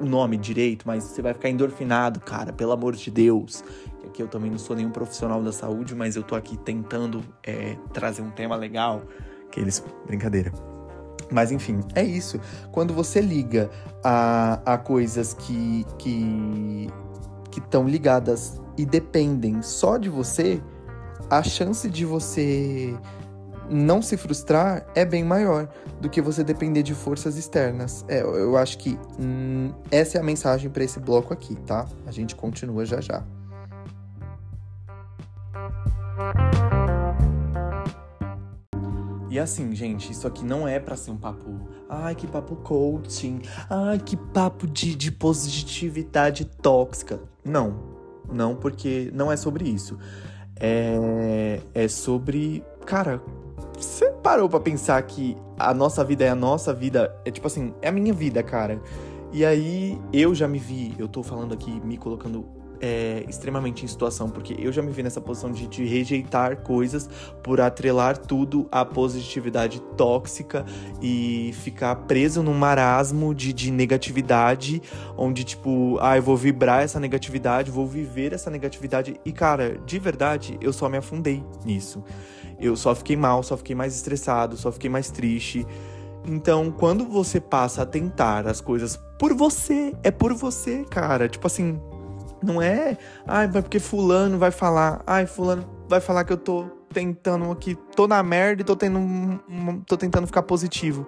nome 0.00 0.36
direito, 0.36 0.86
mas 0.86 1.04
você 1.04 1.22
vai 1.22 1.32
ficar 1.34 1.48
endorfinado, 1.48 2.20
cara, 2.20 2.52
pelo 2.52 2.72
amor 2.72 2.94
de 2.94 3.10
Deus. 3.10 3.64
Aqui 4.04 4.22
eu 4.22 4.28
também 4.28 4.50
não 4.50 4.58
sou 4.58 4.74
nenhum 4.74 4.90
profissional 4.90 5.42
da 5.42 5.52
saúde, 5.52 5.94
mas 5.94 6.16
eu 6.16 6.22
tô 6.22 6.34
aqui 6.34 6.56
tentando 6.56 7.22
é, 7.42 7.76
trazer 7.92 8.22
um 8.22 8.30
tema 8.30 8.56
legal. 8.56 9.02
Que 9.50 9.60
eles. 9.60 9.84
Brincadeira. 10.06 10.52
Mas 11.30 11.52
enfim, 11.52 11.80
é 11.94 12.02
isso. 12.02 12.40
Quando 12.72 12.92
você 12.92 13.20
liga 13.20 13.70
a, 14.02 14.60
a 14.64 14.78
coisas 14.78 15.34
que 15.34 15.86
que 15.98 16.88
estão 17.58 17.86
ligadas 17.88 18.60
e 18.78 18.86
dependem 18.86 19.60
só 19.62 19.96
de 19.96 20.08
você, 20.08 20.62
a 21.28 21.42
chance 21.42 21.88
de 21.90 22.04
você 22.04 22.96
não 23.70 24.02
se 24.02 24.16
frustrar 24.16 24.84
é 24.94 25.04
bem 25.04 25.22
maior 25.22 25.68
do 26.00 26.10
que 26.10 26.20
você 26.20 26.42
depender 26.42 26.82
de 26.82 26.94
forças 26.94 27.36
externas. 27.36 28.04
É, 28.08 28.20
eu 28.22 28.56
acho 28.56 28.78
que 28.78 28.98
hum, 29.18 29.72
essa 29.90 30.18
é 30.18 30.20
a 30.20 30.24
mensagem 30.24 30.68
para 30.68 30.82
esse 30.82 30.98
bloco 30.98 31.32
aqui, 31.32 31.54
tá? 31.66 31.86
A 32.06 32.10
gente 32.10 32.34
continua 32.34 32.84
já 32.84 33.00
já. 33.00 33.22
E 39.30 39.38
assim, 39.38 39.72
gente, 39.76 40.10
isso 40.10 40.26
aqui 40.26 40.44
não 40.44 40.66
é 40.66 40.80
para 40.80 40.96
ser 40.96 41.12
um 41.12 41.16
papo. 41.16 41.60
Ai, 41.88 42.16
que 42.16 42.26
papo 42.26 42.56
coaching. 42.56 43.40
Ai, 43.70 44.00
que 44.00 44.16
papo 44.16 44.66
de, 44.66 44.96
de 44.96 45.12
positividade 45.12 46.44
tóxica. 46.44 47.20
Não. 47.44 47.78
Não, 48.32 48.56
porque 48.56 49.08
não 49.14 49.30
é 49.30 49.36
sobre 49.36 49.68
isso. 49.68 49.96
É, 50.58 51.60
é 51.72 51.86
sobre. 51.86 52.64
Cara, 52.90 53.22
você 53.78 54.10
parou 54.20 54.48
pra 54.48 54.58
pensar 54.58 55.00
que 55.02 55.36
a 55.56 55.72
nossa 55.72 56.04
vida 56.04 56.24
é 56.24 56.28
a 56.28 56.34
nossa 56.34 56.74
vida? 56.74 57.14
É 57.24 57.30
tipo 57.30 57.46
assim, 57.46 57.72
é 57.80 57.88
a 57.88 57.92
minha 57.92 58.12
vida, 58.12 58.42
cara. 58.42 58.82
E 59.32 59.44
aí 59.44 59.96
eu 60.12 60.34
já 60.34 60.48
me 60.48 60.58
vi, 60.58 60.96
eu 60.98 61.06
tô 61.06 61.22
falando 61.22 61.54
aqui, 61.54 61.70
me 61.84 61.96
colocando 61.96 62.44
é, 62.80 63.24
extremamente 63.28 63.84
em 63.84 63.88
situação, 63.88 64.28
porque 64.28 64.56
eu 64.58 64.72
já 64.72 64.82
me 64.82 64.90
vi 64.90 65.04
nessa 65.04 65.20
posição 65.20 65.52
de, 65.52 65.68
de, 65.68 65.84
rejeitar 65.84 66.56
coisas 66.62 67.08
por 67.44 67.60
atrelar 67.60 68.18
tudo 68.18 68.66
à 68.72 68.84
positividade 68.84 69.80
tóxica 69.96 70.66
e 71.00 71.52
ficar 71.62 71.94
preso 71.94 72.42
num 72.42 72.54
marasmo 72.54 73.32
de, 73.32 73.52
de 73.52 73.70
negatividade, 73.70 74.82
onde, 75.16 75.44
tipo, 75.44 75.96
ah, 76.00 76.16
eu 76.16 76.22
vou 76.24 76.36
vibrar 76.36 76.82
essa 76.82 76.98
negatividade, 76.98 77.70
vou 77.70 77.86
viver 77.86 78.32
essa 78.32 78.50
negatividade. 78.50 79.20
E, 79.24 79.30
cara, 79.30 79.78
de 79.86 79.98
verdade, 80.00 80.58
eu 80.60 80.72
só 80.72 80.88
me 80.88 80.96
afundei 80.96 81.44
nisso. 81.64 82.02
Eu 82.60 82.76
só 82.76 82.94
fiquei 82.94 83.16
mal, 83.16 83.42
só 83.42 83.56
fiquei 83.56 83.74
mais 83.74 83.94
estressado, 83.94 84.56
só 84.56 84.70
fiquei 84.70 84.90
mais 84.90 85.10
triste. 85.10 85.66
Então, 86.26 86.70
quando 86.70 87.04
você 87.06 87.40
passa 87.40 87.82
a 87.82 87.86
tentar 87.86 88.46
as 88.46 88.60
coisas 88.60 88.98
por 89.18 89.34
você, 89.34 89.94
é 90.02 90.10
por 90.10 90.34
você, 90.34 90.84
cara. 90.84 91.28
Tipo 91.28 91.46
assim, 91.46 91.80
não 92.42 92.60
é, 92.60 92.98
ai, 93.26 93.48
vai 93.48 93.62
porque 93.62 93.78
fulano 93.78 94.38
vai 94.38 94.50
falar, 94.50 95.02
ai, 95.06 95.26
fulano 95.26 95.64
vai 95.88 96.00
falar 96.00 96.24
que 96.24 96.32
eu 96.32 96.36
tô 96.36 96.66
tentando 96.92 97.50
aqui, 97.50 97.76
tô 97.96 98.06
na 98.06 98.22
merda 98.22 98.62
e 98.62 98.64
tô 98.64 98.76
tendo 98.76 98.98
tô 99.86 99.96
tentando 99.96 100.26
ficar 100.26 100.42
positivo. 100.42 101.06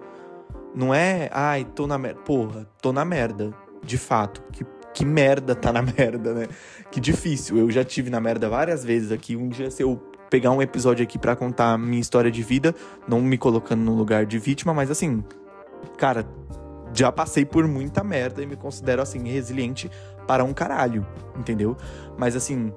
Não 0.74 0.94
é, 0.94 1.28
ai, 1.32 1.66
tô 1.74 1.86
na 1.86 1.98
merda. 1.98 2.20
Porra, 2.20 2.66
tô 2.80 2.92
na 2.92 3.04
merda, 3.04 3.52
de 3.84 3.98
fato. 3.98 4.42
Que 4.52 4.64
que 4.94 5.04
merda 5.04 5.54
tá 5.54 5.72
na 5.72 5.82
merda, 5.98 6.34
né? 6.34 6.48
Que 6.90 7.00
difícil. 7.00 7.58
Eu 7.58 7.70
já 7.70 7.84
tive 7.84 8.10
na 8.10 8.20
merda 8.20 8.48
várias 8.48 8.84
vezes 8.84 9.10
aqui. 9.10 9.36
Um 9.36 9.48
dia 9.48 9.70
se 9.70 9.82
eu 9.82 10.00
pegar 10.32 10.50
um 10.50 10.62
episódio 10.62 11.02
aqui 11.02 11.18
para 11.18 11.36
contar 11.36 11.76
minha 11.76 12.00
história 12.00 12.30
de 12.30 12.42
vida, 12.42 12.74
não 13.06 13.20
me 13.20 13.36
colocando 13.36 13.82
no 13.82 13.94
lugar 13.94 14.24
de 14.24 14.38
vítima, 14.38 14.72
mas 14.72 14.90
assim, 14.90 15.22
cara, 15.98 16.26
já 16.94 17.12
passei 17.12 17.44
por 17.44 17.68
muita 17.68 18.02
merda 18.02 18.42
e 18.42 18.46
me 18.46 18.56
considero 18.56 19.02
assim 19.02 19.28
resiliente 19.28 19.90
para 20.26 20.42
um 20.42 20.54
caralho, 20.54 21.06
entendeu? 21.36 21.76
Mas 22.16 22.34
assim, 22.34 22.72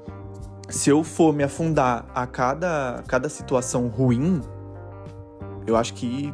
se 0.67 0.89
eu 0.89 1.01
for 1.01 1.33
me 1.33 1.45
afundar 1.45 2.05
a 2.13 2.27
cada, 2.27 3.01
cada 3.07 3.29
situação 3.29 3.88
ruim, 3.88 4.41
eu 5.65 5.77
acho 5.77 5.93
que 5.93 6.33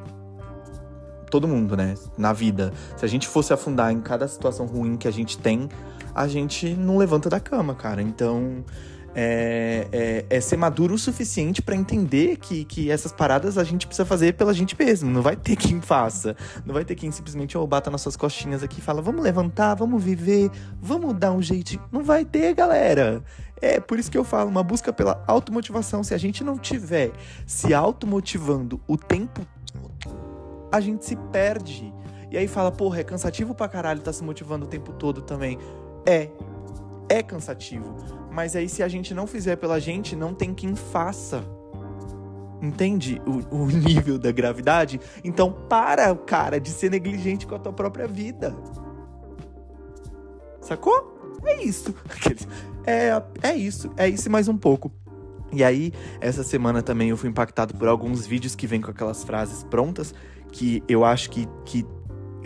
todo 1.29 1.47
mundo, 1.47 1.77
né, 1.77 1.93
na 2.17 2.33
vida, 2.33 2.73
se 2.97 3.05
a 3.05 3.07
gente 3.07 3.27
fosse 3.27 3.53
afundar 3.53 3.91
em 3.91 4.01
cada 4.01 4.27
situação 4.27 4.65
ruim 4.65 4.97
que 4.97 5.07
a 5.07 5.11
gente 5.11 5.37
tem, 5.37 5.69
a 6.15 6.27
gente 6.27 6.73
não 6.73 6.97
levanta 6.97 7.29
da 7.29 7.39
cama, 7.39 7.75
cara. 7.75 8.01
Então, 8.01 8.65
é, 9.13 9.87
é, 9.91 10.25
é, 10.29 10.41
ser 10.41 10.57
maduro 10.57 10.93
o 10.93 10.97
suficiente 10.97 11.61
para 11.61 11.75
entender 11.75 12.37
que, 12.37 12.63
que 12.65 12.89
essas 12.89 13.11
paradas 13.11 13.57
a 13.57 13.63
gente 13.63 13.85
precisa 13.85 14.05
fazer 14.05 14.33
pela 14.33 14.53
gente 14.53 14.75
mesmo. 14.77 15.09
Não 15.09 15.21
vai 15.21 15.35
ter 15.35 15.55
quem 15.55 15.81
faça. 15.81 16.35
Não 16.65 16.73
vai 16.73 16.85
ter 16.85 16.95
quem 16.95 17.11
simplesmente 17.11 17.57
oh, 17.57 17.67
bata 17.67 17.89
nas 17.89 18.01
suas 18.01 18.15
costinhas 18.15 18.63
aqui 18.63 18.79
e 18.79 18.81
fala: 18.81 19.01
vamos 19.01 19.23
levantar, 19.23 19.75
vamos 19.75 20.01
viver, 20.03 20.49
vamos 20.81 21.13
dar 21.13 21.31
um 21.31 21.41
jeito. 21.41 21.79
Não 21.91 22.03
vai 22.03 22.23
ter, 22.23 22.53
galera. 22.53 23.23
É 23.61 23.79
por 23.79 23.99
isso 23.99 24.09
que 24.09 24.17
eu 24.17 24.23
falo, 24.23 24.49
uma 24.49 24.63
busca 24.63 24.91
pela 24.91 25.23
automotivação. 25.27 26.03
Se 26.03 26.13
a 26.13 26.17
gente 26.17 26.43
não 26.43 26.57
tiver 26.57 27.11
se 27.45 27.73
automotivando 27.73 28.81
o 28.87 28.97
tempo 28.97 29.45
todo, 29.71 30.15
a 30.71 30.79
gente 30.79 31.05
se 31.05 31.15
perde. 31.15 31.93
E 32.31 32.37
aí 32.37 32.47
fala, 32.47 32.71
porra, 32.71 33.01
é 33.01 33.03
cansativo 33.03 33.53
pra 33.53 33.67
caralho 33.67 33.99
tá 33.99 34.13
se 34.13 34.23
motivando 34.23 34.65
o 34.65 34.67
tempo 34.67 34.93
todo 34.93 35.21
também. 35.21 35.59
É, 36.05 36.29
é 37.11 37.21
cansativo. 37.21 37.95
Mas 38.31 38.55
aí, 38.55 38.69
se 38.69 38.81
a 38.81 38.87
gente 38.87 39.13
não 39.13 39.27
fizer 39.27 39.57
pela 39.57 39.79
gente, 39.79 40.15
não 40.15 40.33
tem 40.33 40.53
quem 40.53 40.75
faça. 40.75 41.43
Entende 42.61 43.21
o, 43.25 43.63
o 43.63 43.65
nível 43.71 44.17
da 44.17 44.31
gravidade? 44.31 44.99
Então, 45.23 45.51
para, 45.51 46.15
cara, 46.15 46.59
de 46.59 46.69
ser 46.69 46.89
negligente 46.89 47.45
com 47.45 47.55
a 47.55 47.59
tua 47.59 47.73
própria 47.73 48.07
vida. 48.07 48.55
Sacou? 50.61 51.39
É 51.45 51.63
isso. 51.63 51.93
É, 52.83 53.21
é 53.43 53.55
isso. 53.55 53.91
É 53.95 54.09
isso 54.09 54.27
e 54.27 54.31
mais 54.31 54.47
um 54.47 54.57
pouco. 54.57 54.91
E 55.53 55.63
aí, 55.63 55.93
essa 56.19 56.43
semana 56.43 56.81
também 56.81 57.09
eu 57.09 57.15
fui 57.15 57.29
impactado 57.29 57.75
por 57.75 57.87
alguns 57.87 58.25
vídeos 58.25 58.55
que 58.55 58.65
vêm 58.65 58.81
com 58.81 58.89
aquelas 58.89 59.23
frases 59.23 59.63
prontas, 59.63 60.15
que 60.51 60.83
eu 60.87 61.05
acho 61.05 61.29
que, 61.29 61.47
que 61.63 61.85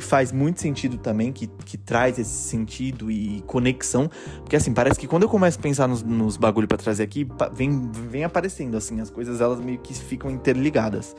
faz 0.02 0.32
muito 0.32 0.62
sentido 0.62 0.98
também, 0.98 1.32
que, 1.32 1.48
que 1.48 1.78
traz 1.78 2.20
esse 2.20 2.50
sentido 2.50 3.10
e 3.10 3.42
conexão. 3.48 4.10
Porque 4.40 4.56
assim, 4.56 4.74
parece 4.74 5.00
que 5.00 5.08
quando 5.08 5.24
eu 5.24 5.30
começo 5.30 5.58
a 5.60 5.62
pensar 5.62 5.88
nos, 5.88 6.04
nos 6.04 6.38
bagulho 6.38 6.68
para 6.68 6.78
trazer 6.78 7.04
aqui, 7.04 7.28
vem, 7.54 7.90
vem 7.92 8.24
aparecendo, 8.24 8.76
assim, 8.78 9.00
as 9.00 9.10
coisas 9.10 9.42
elas 9.42 9.60
meio 9.60 9.80
que 9.80 9.94
ficam 9.94 10.30
interligadas. 10.30 11.16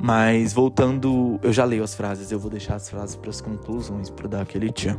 Mas 0.00 0.52
voltando, 0.52 1.38
eu 1.42 1.52
já 1.52 1.64
leio 1.64 1.84
as 1.84 1.94
frases, 1.94 2.32
eu 2.32 2.38
vou 2.38 2.50
deixar 2.50 2.74
as 2.74 2.88
frases 2.90 3.16
para 3.16 3.30
as 3.30 3.40
conclusões, 3.40 4.10
para 4.10 4.28
dar 4.28 4.42
aquele 4.42 4.70
tchan. 4.72 4.96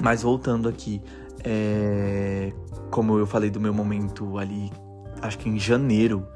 Mas 0.00 0.22
voltando 0.22 0.68
aqui, 0.68 1.00
é, 1.42 2.52
como 2.90 3.18
eu 3.18 3.26
falei 3.26 3.50
do 3.50 3.60
meu 3.60 3.72
momento 3.72 4.38
ali, 4.38 4.70
acho 5.22 5.38
que 5.38 5.48
em 5.48 5.58
janeiro 5.58 6.26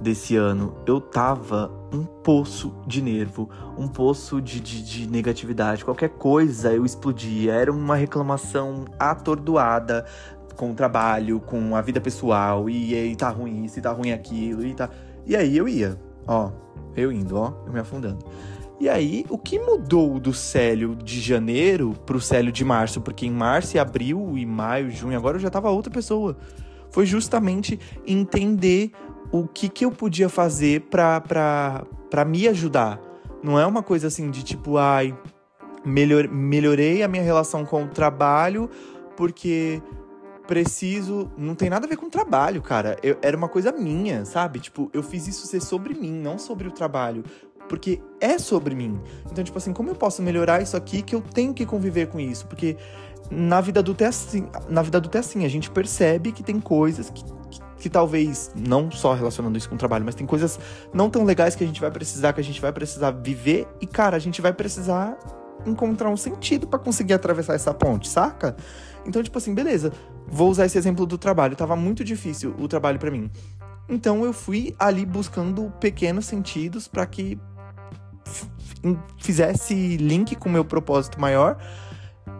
desse 0.00 0.36
ano, 0.36 0.74
eu 0.86 1.00
tava 1.00 1.70
um 1.92 2.04
poço 2.04 2.74
de 2.86 3.00
nervo, 3.00 3.48
um 3.78 3.88
poço 3.88 4.40
de, 4.40 4.60
de, 4.60 4.82
de, 4.82 5.06
negatividade. 5.08 5.84
Qualquer 5.84 6.10
coisa 6.10 6.72
eu 6.72 6.84
explodia. 6.84 7.52
Era 7.54 7.72
uma 7.72 7.96
reclamação 7.96 8.84
atordoada 8.98 10.04
com 10.56 10.70
o 10.70 10.74
trabalho, 10.74 11.40
com 11.40 11.76
a 11.76 11.80
vida 11.80 12.00
pessoal. 12.00 12.68
E 12.68 12.94
aí 12.94 13.16
tá 13.16 13.28
ruim 13.28 13.64
isso, 13.64 13.78
e 13.78 13.82
tá 13.82 13.92
ruim 13.92 14.12
aquilo, 14.12 14.64
e 14.64 14.74
tá. 14.74 14.90
E 15.26 15.36
aí 15.36 15.56
eu 15.56 15.68
ia, 15.68 15.98
ó, 16.26 16.50
eu 16.96 17.10
indo, 17.10 17.36
ó, 17.36 17.52
eu 17.66 17.72
me 17.72 17.80
afundando. 17.80 18.24
E 18.80 18.88
aí, 18.88 19.24
o 19.28 19.38
que 19.38 19.58
mudou 19.58 20.18
do 20.18 20.34
Célio 20.34 20.96
de 20.96 21.20
janeiro 21.20 21.94
pro 22.04 22.20
Célio 22.20 22.50
de 22.50 22.64
março? 22.64 23.00
Porque 23.00 23.24
em 23.24 23.30
março, 23.30 23.78
abril 23.78 24.36
e 24.36 24.44
maio, 24.44 24.90
junho, 24.90 25.16
agora 25.16 25.36
eu 25.36 25.40
já 25.40 25.48
tava 25.48 25.70
outra 25.70 25.92
pessoa. 25.92 26.36
Foi 26.90 27.06
justamente 27.06 27.78
entender 28.06 28.92
o 29.36 29.48
que, 29.48 29.68
que 29.68 29.84
eu 29.84 29.90
podia 29.90 30.28
fazer 30.28 30.82
para 30.82 32.24
me 32.24 32.46
ajudar. 32.46 33.00
Não 33.42 33.58
é 33.58 33.66
uma 33.66 33.82
coisa 33.82 34.06
assim 34.06 34.30
de 34.30 34.44
tipo, 34.44 34.78
ai, 34.78 35.12
melhor, 35.84 36.28
melhorei 36.28 37.02
a 37.02 37.08
minha 37.08 37.22
relação 37.22 37.64
com 37.64 37.82
o 37.82 37.88
trabalho 37.88 38.70
porque 39.16 39.82
preciso. 40.46 41.28
Não 41.36 41.56
tem 41.56 41.68
nada 41.68 41.84
a 41.84 41.88
ver 41.88 41.96
com 41.96 42.06
o 42.06 42.10
trabalho, 42.10 42.62
cara. 42.62 42.96
Eu, 43.02 43.18
era 43.20 43.36
uma 43.36 43.48
coisa 43.48 43.72
minha, 43.72 44.24
sabe? 44.24 44.60
Tipo, 44.60 44.88
eu 44.94 45.02
fiz 45.02 45.26
isso 45.26 45.48
ser 45.48 45.60
sobre 45.60 45.94
mim, 45.94 46.12
não 46.12 46.38
sobre 46.38 46.68
o 46.68 46.70
trabalho. 46.70 47.24
Porque 47.68 48.00
é 48.20 48.38
sobre 48.38 48.72
mim. 48.72 49.00
Então, 49.28 49.42
tipo 49.42 49.58
assim, 49.58 49.72
como 49.72 49.90
eu 49.90 49.96
posso 49.96 50.22
melhorar 50.22 50.62
isso 50.62 50.76
aqui 50.76 51.02
que 51.02 51.12
eu 51.12 51.20
tenho 51.20 51.52
que 51.52 51.66
conviver 51.66 52.06
com 52.06 52.20
isso? 52.20 52.46
Porque 52.46 52.76
na 53.32 53.60
vida 53.60 53.80
adulta 53.80 54.04
é 54.04 54.06
assim. 54.06 54.46
Na 54.68 54.80
vida 54.80 54.98
adulta 54.98 55.18
é 55.18 55.20
assim, 55.20 55.44
a 55.44 55.48
gente 55.48 55.70
percebe 55.72 56.30
que 56.30 56.44
tem 56.44 56.60
coisas 56.60 57.10
que, 57.10 57.24
que 57.84 57.90
talvez, 57.90 58.50
não 58.56 58.90
só 58.90 59.12
relacionando 59.12 59.58
isso 59.58 59.68
com 59.68 59.74
o 59.74 59.78
trabalho, 59.78 60.06
mas 60.06 60.14
tem 60.14 60.26
coisas 60.26 60.58
não 60.90 61.10
tão 61.10 61.22
legais 61.22 61.54
que 61.54 61.62
a 61.62 61.66
gente 61.66 61.82
vai 61.82 61.90
precisar, 61.90 62.32
que 62.32 62.40
a 62.40 62.42
gente 62.42 62.58
vai 62.58 62.72
precisar 62.72 63.10
viver 63.10 63.68
e, 63.78 63.86
cara, 63.86 64.16
a 64.16 64.18
gente 64.18 64.40
vai 64.40 64.54
precisar 64.54 65.18
encontrar 65.66 66.08
um 66.08 66.16
sentido 66.16 66.66
para 66.66 66.78
conseguir 66.78 67.12
atravessar 67.12 67.52
essa 67.52 67.74
ponte, 67.74 68.08
saca? 68.08 68.56
Então, 69.04 69.22
tipo 69.22 69.36
assim, 69.36 69.52
beleza, 69.52 69.92
vou 70.26 70.48
usar 70.48 70.64
esse 70.64 70.78
exemplo 70.78 71.04
do 71.04 71.18
trabalho, 71.18 71.54
tava 71.54 71.76
muito 71.76 72.02
difícil 72.02 72.54
o 72.58 72.66
trabalho 72.66 72.98
para 72.98 73.10
mim. 73.10 73.30
Então 73.86 74.24
eu 74.24 74.32
fui 74.32 74.74
ali 74.78 75.04
buscando 75.04 75.70
pequenos 75.78 76.24
sentidos 76.24 76.88
para 76.88 77.04
que 77.04 77.38
fizesse 79.18 79.98
link 79.98 80.36
com 80.36 80.48
o 80.48 80.52
meu 80.52 80.64
propósito 80.64 81.20
maior 81.20 81.58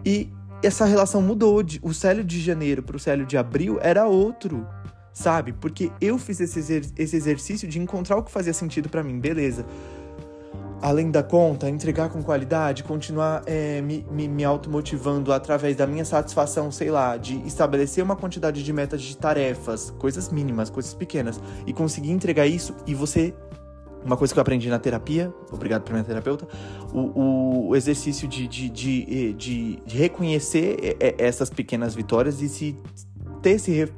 E 0.07 0.31
essa 0.63 0.87
relação 0.87 1.21
mudou. 1.21 1.63
O 1.83 1.93
Célio 1.93 2.25
de 2.25 2.41
janeiro 2.41 2.83
pro 2.83 2.99
Célio 2.99 3.27
de 3.27 3.37
abril 3.37 3.79
era 3.83 4.07
outro, 4.07 4.67
sabe? 5.15 5.53
Porque 5.53 5.91
eu 6.01 6.19
fiz 6.19 6.41
esse, 6.41 6.59
esse 6.99 7.17
exercício 7.17 7.69
de 7.69 7.79
encontrar 7.79 8.17
o 8.19 8.23
que 8.23 8.31
fazia 8.31 8.53
sentido 8.53 8.89
para 8.89 9.03
mim, 9.03 9.19
beleza. 9.19 9.65
Além 10.83 11.11
da 11.11 11.23
conta, 11.23 11.71
entregar 11.71 12.11
com 12.11 12.23
qualidade, 12.23 12.83
continuar 12.83 13.43
é, 13.47 13.81
me, 13.81 14.05
me, 14.11 14.29
me 14.29 14.45
automotivando 14.45 15.33
através 15.33 15.77
da 15.77 15.87
minha 15.87 16.05
satisfação, 16.05 16.71
sei 16.71 16.91
lá, 16.91 17.17
de 17.17 17.37
estabelecer 17.47 18.05
uma 18.05 18.17
quantidade 18.17 18.63
de 18.63 18.73
metas 18.73 19.01
de 19.01 19.17
tarefas, 19.17 19.95
coisas 19.99 20.29
mínimas, 20.29 20.69
coisas 20.69 20.93
pequenas, 20.93 21.41
e 21.65 21.73
conseguir 21.73 22.11
entregar 22.11 22.47
isso 22.47 22.75
e 22.87 22.95
você 22.95 23.33
uma 24.05 24.19
coisa 24.19 24.35
que 24.35 24.39
eu 24.39 24.43
aprendi 24.43 24.69
na 24.69 24.79
terapia, 24.79 25.33
obrigado 25.51 25.83
para 25.83 25.95
minha 25.95 26.05
terapeuta, 26.05 26.47
o, 26.93 27.69
o 27.69 27.77
exercício 27.77 28.29
de, 28.29 28.47
de, 28.47 28.69
de, 28.69 29.33
de, 29.33 29.83
reconhecer 29.87 30.99
essas 31.17 31.49
pequenas 31.49 31.95
vitórias 31.95 32.43
e 32.43 32.49
se 32.51 32.77
ter 33.41 33.53
esse, 33.53 33.89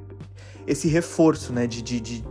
esse 0.66 0.88
reforço, 0.88 1.52
né, 1.52 1.66
de, 1.66 1.82
de, 1.82 2.00
de 2.00 2.24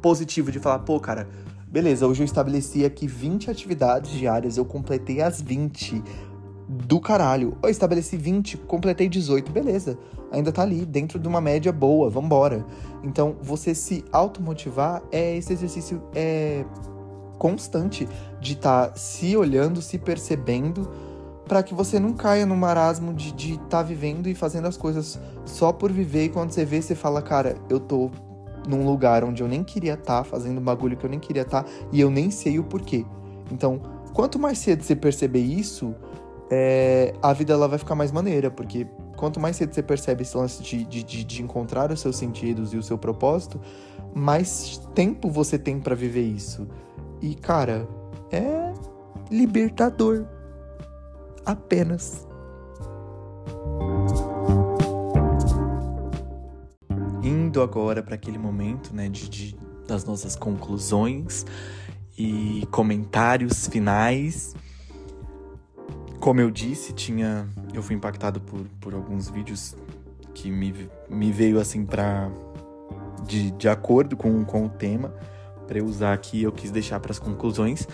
positivo, 0.00 0.50
de 0.50 0.58
falar, 0.58 0.80
pô, 0.80 0.98
cara, 0.98 1.28
beleza, 1.66 2.06
hoje 2.06 2.22
eu 2.22 2.24
estabeleci 2.24 2.84
aqui 2.84 3.06
20 3.06 3.50
atividades 3.50 4.10
diárias, 4.10 4.56
eu 4.56 4.64
completei 4.64 5.20
as 5.20 5.40
20 5.40 6.02
do 6.68 7.00
caralho. 7.00 7.56
Eu 7.62 7.68
estabeleci 7.68 8.16
20, 8.16 8.56
completei 8.58 9.08
18, 9.08 9.52
beleza. 9.52 9.98
Ainda 10.30 10.50
tá 10.50 10.62
ali, 10.62 10.86
dentro 10.86 11.18
de 11.18 11.28
uma 11.28 11.40
média 11.40 11.70
boa, 11.72 12.08
vambora. 12.08 12.64
Então, 13.02 13.36
você 13.42 13.74
se 13.74 14.04
automotivar 14.10 15.02
é 15.12 15.36
esse 15.36 15.52
exercício 15.52 16.02
é 16.14 16.64
constante 17.38 18.08
de 18.40 18.52
estar 18.52 18.88
tá 18.88 18.96
se 18.96 19.36
olhando, 19.36 19.82
se 19.82 19.98
percebendo, 19.98 20.88
para 21.46 21.62
que 21.62 21.74
você 21.74 21.98
não 21.98 22.12
caia 22.12 22.46
no 22.46 22.56
marasmo 22.56 23.12
de 23.12 23.54
estar 23.54 23.68
tá 23.68 23.82
vivendo 23.82 24.28
e 24.28 24.34
fazendo 24.34 24.66
as 24.68 24.76
coisas 24.76 25.18
só 25.44 25.72
por 25.72 25.90
viver. 25.92 26.24
E 26.24 26.28
quando 26.28 26.50
você 26.50 26.64
vê, 26.64 26.80
você 26.80 26.94
fala, 26.94 27.20
cara, 27.20 27.56
eu 27.68 27.80
tô 27.80 28.10
num 28.66 28.86
lugar 28.86 29.24
onde 29.24 29.42
eu 29.42 29.48
nem 29.48 29.64
queria 29.64 29.94
estar, 29.94 30.18
tá, 30.18 30.24
fazendo 30.24 30.60
um 30.60 30.64
bagulho 30.64 30.96
que 30.96 31.04
eu 31.04 31.10
nem 31.10 31.18
queria 31.18 31.42
estar, 31.42 31.64
tá, 31.64 31.70
e 31.90 32.00
eu 32.00 32.10
nem 32.10 32.30
sei 32.30 32.58
o 32.58 32.64
porquê. 32.64 33.04
Então, 33.50 33.80
quanto 34.12 34.38
mais 34.38 34.58
cedo 34.58 34.82
você 34.82 34.94
perceber 34.94 35.40
isso, 35.40 35.94
é, 36.50 37.14
a 37.22 37.32
vida 37.32 37.52
ela 37.52 37.66
vai 37.66 37.78
ficar 37.78 37.94
mais 37.94 38.12
maneira, 38.12 38.50
porque 38.50 38.86
quanto 39.16 39.40
mais 39.40 39.56
cedo 39.56 39.74
você 39.74 39.82
percebe 39.82 40.22
esse 40.22 40.36
lance 40.36 40.62
de, 40.62 40.84
de, 40.84 41.24
de, 41.24 41.42
encontrar 41.42 41.90
os 41.90 42.00
seus 42.00 42.16
sentidos 42.16 42.72
e 42.72 42.76
o 42.76 42.82
seu 42.82 42.98
propósito, 42.98 43.60
mais 44.14 44.78
tempo 44.94 45.30
você 45.30 45.58
tem 45.58 45.80
para 45.80 45.94
viver 45.94 46.22
isso. 46.22 46.68
E, 47.20 47.34
cara, 47.34 47.88
é 48.30 48.72
libertador. 49.30 50.26
Apenas. 51.44 52.26
Indo 57.22 57.62
agora 57.62 58.02
para 58.02 58.14
aquele 58.14 58.38
momento, 58.38 58.94
né, 58.94 59.08
de, 59.08 59.28
de, 59.28 59.56
das 59.86 60.04
nossas 60.04 60.36
conclusões 60.36 61.44
e 62.18 62.66
comentários 62.70 63.66
finais. 63.66 64.54
Como 66.20 66.40
eu 66.40 66.50
disse, 66.50 66.92
tinha, 66.92 67.48
eu 67.74 67.82
fui 67.82 67.96
impactado 67.96 68.40
por, 68.40 68.60
por 68.80 68.94
alguns 68.94 69.28
vídeos 69.28 69.76
que 70.34 70.50
me, 70.50 70.88
me 71.08 71.32
veio 71.32 71.60
assim 71.60 71.84
para 71.84 72.30
de, 73.26 73.50
de 73.52 73.68
acordo 73.68 74.16
com, 74.16 74.44
com 74.44 74.66
o 74.66 74.68
tema 74.68 75.14
para 75.66 75.78
eu 75.78 75.86
usar 75.86 76.12
aqui, 76.12 76.42
eu 76.42 76.52
quis 76.52 76.70
deixar 76.70 77.00
para 77.00 77.12
as 77.12 77.18
conclusões 77.18 77.86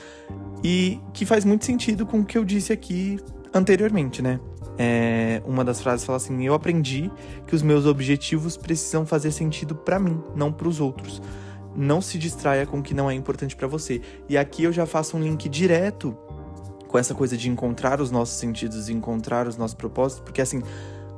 e 0.65 1.01
que 1.13 1.25
faz 1.25 1.45
muito 1.45 1.65
sentido 1.65 2.07
com 2.07 2.21
o 2.21 2.25
que 2.25 2.37
eu 2.37 2.45
disse 2.45 2.73
aqui 2.73 3.19
anteriormente, 3.53 4.23
né? 4.23 4.41
É, 4.77 5.43
uma 5.45 5.65
das 5.65 5.81
frases 5.81 6.07
fala 6.07 6.17
assim: 6.17 6.45
Eu 6.45 6.55
aprendi 6.55 7.11
que 7.47 7.55
os 7.55 7.63
meus 7.63 7.85
objetivos 7.87 8.57
precisam 8.57 9.05
fazer 9.05 9.33
sentido 9.33 9.75
para 9.75 9.99
mim, 9.99 10.23
não 10.37 10.53
para 10.53 10.69
os 10.69 10.81
outros. 10.81 11.21
Não 11.75 12.01
se 12.01 12.19
distraia 12.19 12.67
com 12.67 12.79
o 12.79 12.83
que 12.83 12.95
não 12.95 13.11
é 13.11 13.15
importante 13.15 13.55
para 13.55 13.67
você. 13.67 14.01
E 14.29 14.37
aqui 14.37 14.65
eu 14.65 14.73
já 14.73 14.87
faço 14.87 15.17
um 15.17 15.23
link 15.23 15.49
direto 15.49 16.17
com 16.89 16.99
essa 16.99 17.15
coisa 17.15 17.37
de 17.37 17.51
encontrar 17.51 18.01
os 18.01 18.11
nossos 18.11 18.39
sentidos 18.39 18.89
e 18.89 18.93
encontrar 18.93 19.47
os 19.47 19.57
nossos 19.57 19.75
propósitos, 19.75 20.25
porque 20.25 20.41
assim, 20.41 20.63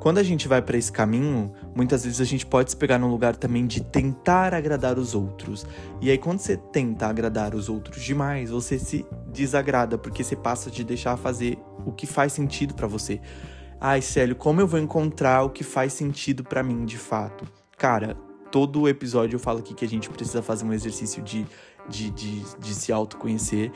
quando 0.00 0.16
a 0.16 0.22
gente 0.22 0.48
vai 0.48 0.62
para 0.62 0.78
esse 0.78 0.90
caminho, 0.90 1.52
muitas 1.74 2.04
vezes 2.04 2.22
a 2.22 2.24
gente 2.24 2.46
pode 2.46 2.70
se 2.70 2.76
pegar 2.76 2.98
num 2.98 3.08
lugar 3.08 3.36
também 3.36 3.66
de 3.66 3.82
tentar 3.82 4.54
agradar 4.54 4.98
os 4.98 5.14
outros. 5.14 5.66
E 6.00 6.10
aí, 6.10 6.16
quando 6.16 6.38
você 6.38 6.56
tenta 6.56 7.06
agradar 7.06 7.54
os 7.54 7.68
outros 7.68 8.02
demais, 8.02 8.48
você 8.48 8.78
se 8.78 9.04
desagrada, 9.30 9.98
porque 9.98 10.24
você 10.24 10.34
passa 10.34 10.70
de 10.70 10.82
deixar 10.84 11.18
fazer 11.18 11.58
o 11.86 11.92
que 11.92 12.06
faz 12.06 12.32
sentido 12.32 12.74
para 12.74 12.86
você. 12.86 13.20
Ai, 13.80 14.02
Célio, 14.02 14.36
como 14.36 14.60
eu 14.60 14.66
vou 14.66 14.78
encontrar 14.78 15.42
o 15.42 15.50
que 15.50 15.64
faz 15.64 15.92
sentido 15.92 16.44
para 16.44 16.62
mim 16.62 16.84
de 16.84 16.98
fato? 16.98 17.46
Cara, 17.78 18.14
todo 18.50 18.88
episódio 18.88 19.36
eu 19.36 19.40
falo 19.40 19.60
aqui 19.60 19.74
que 19.74 19.84
a 19.84 19.88
gente 19.88 20.10
precisa 20.10 20.42
fazer 20.42 20.64
um 20.64 20.72
exercício 20.72 21.22
de 21.22 21.46
de, 21.88 22.10
de, 22.10 22.42
de 22.58 22.74
se 22.74 22.92
autoconhecer. 22.92 23.72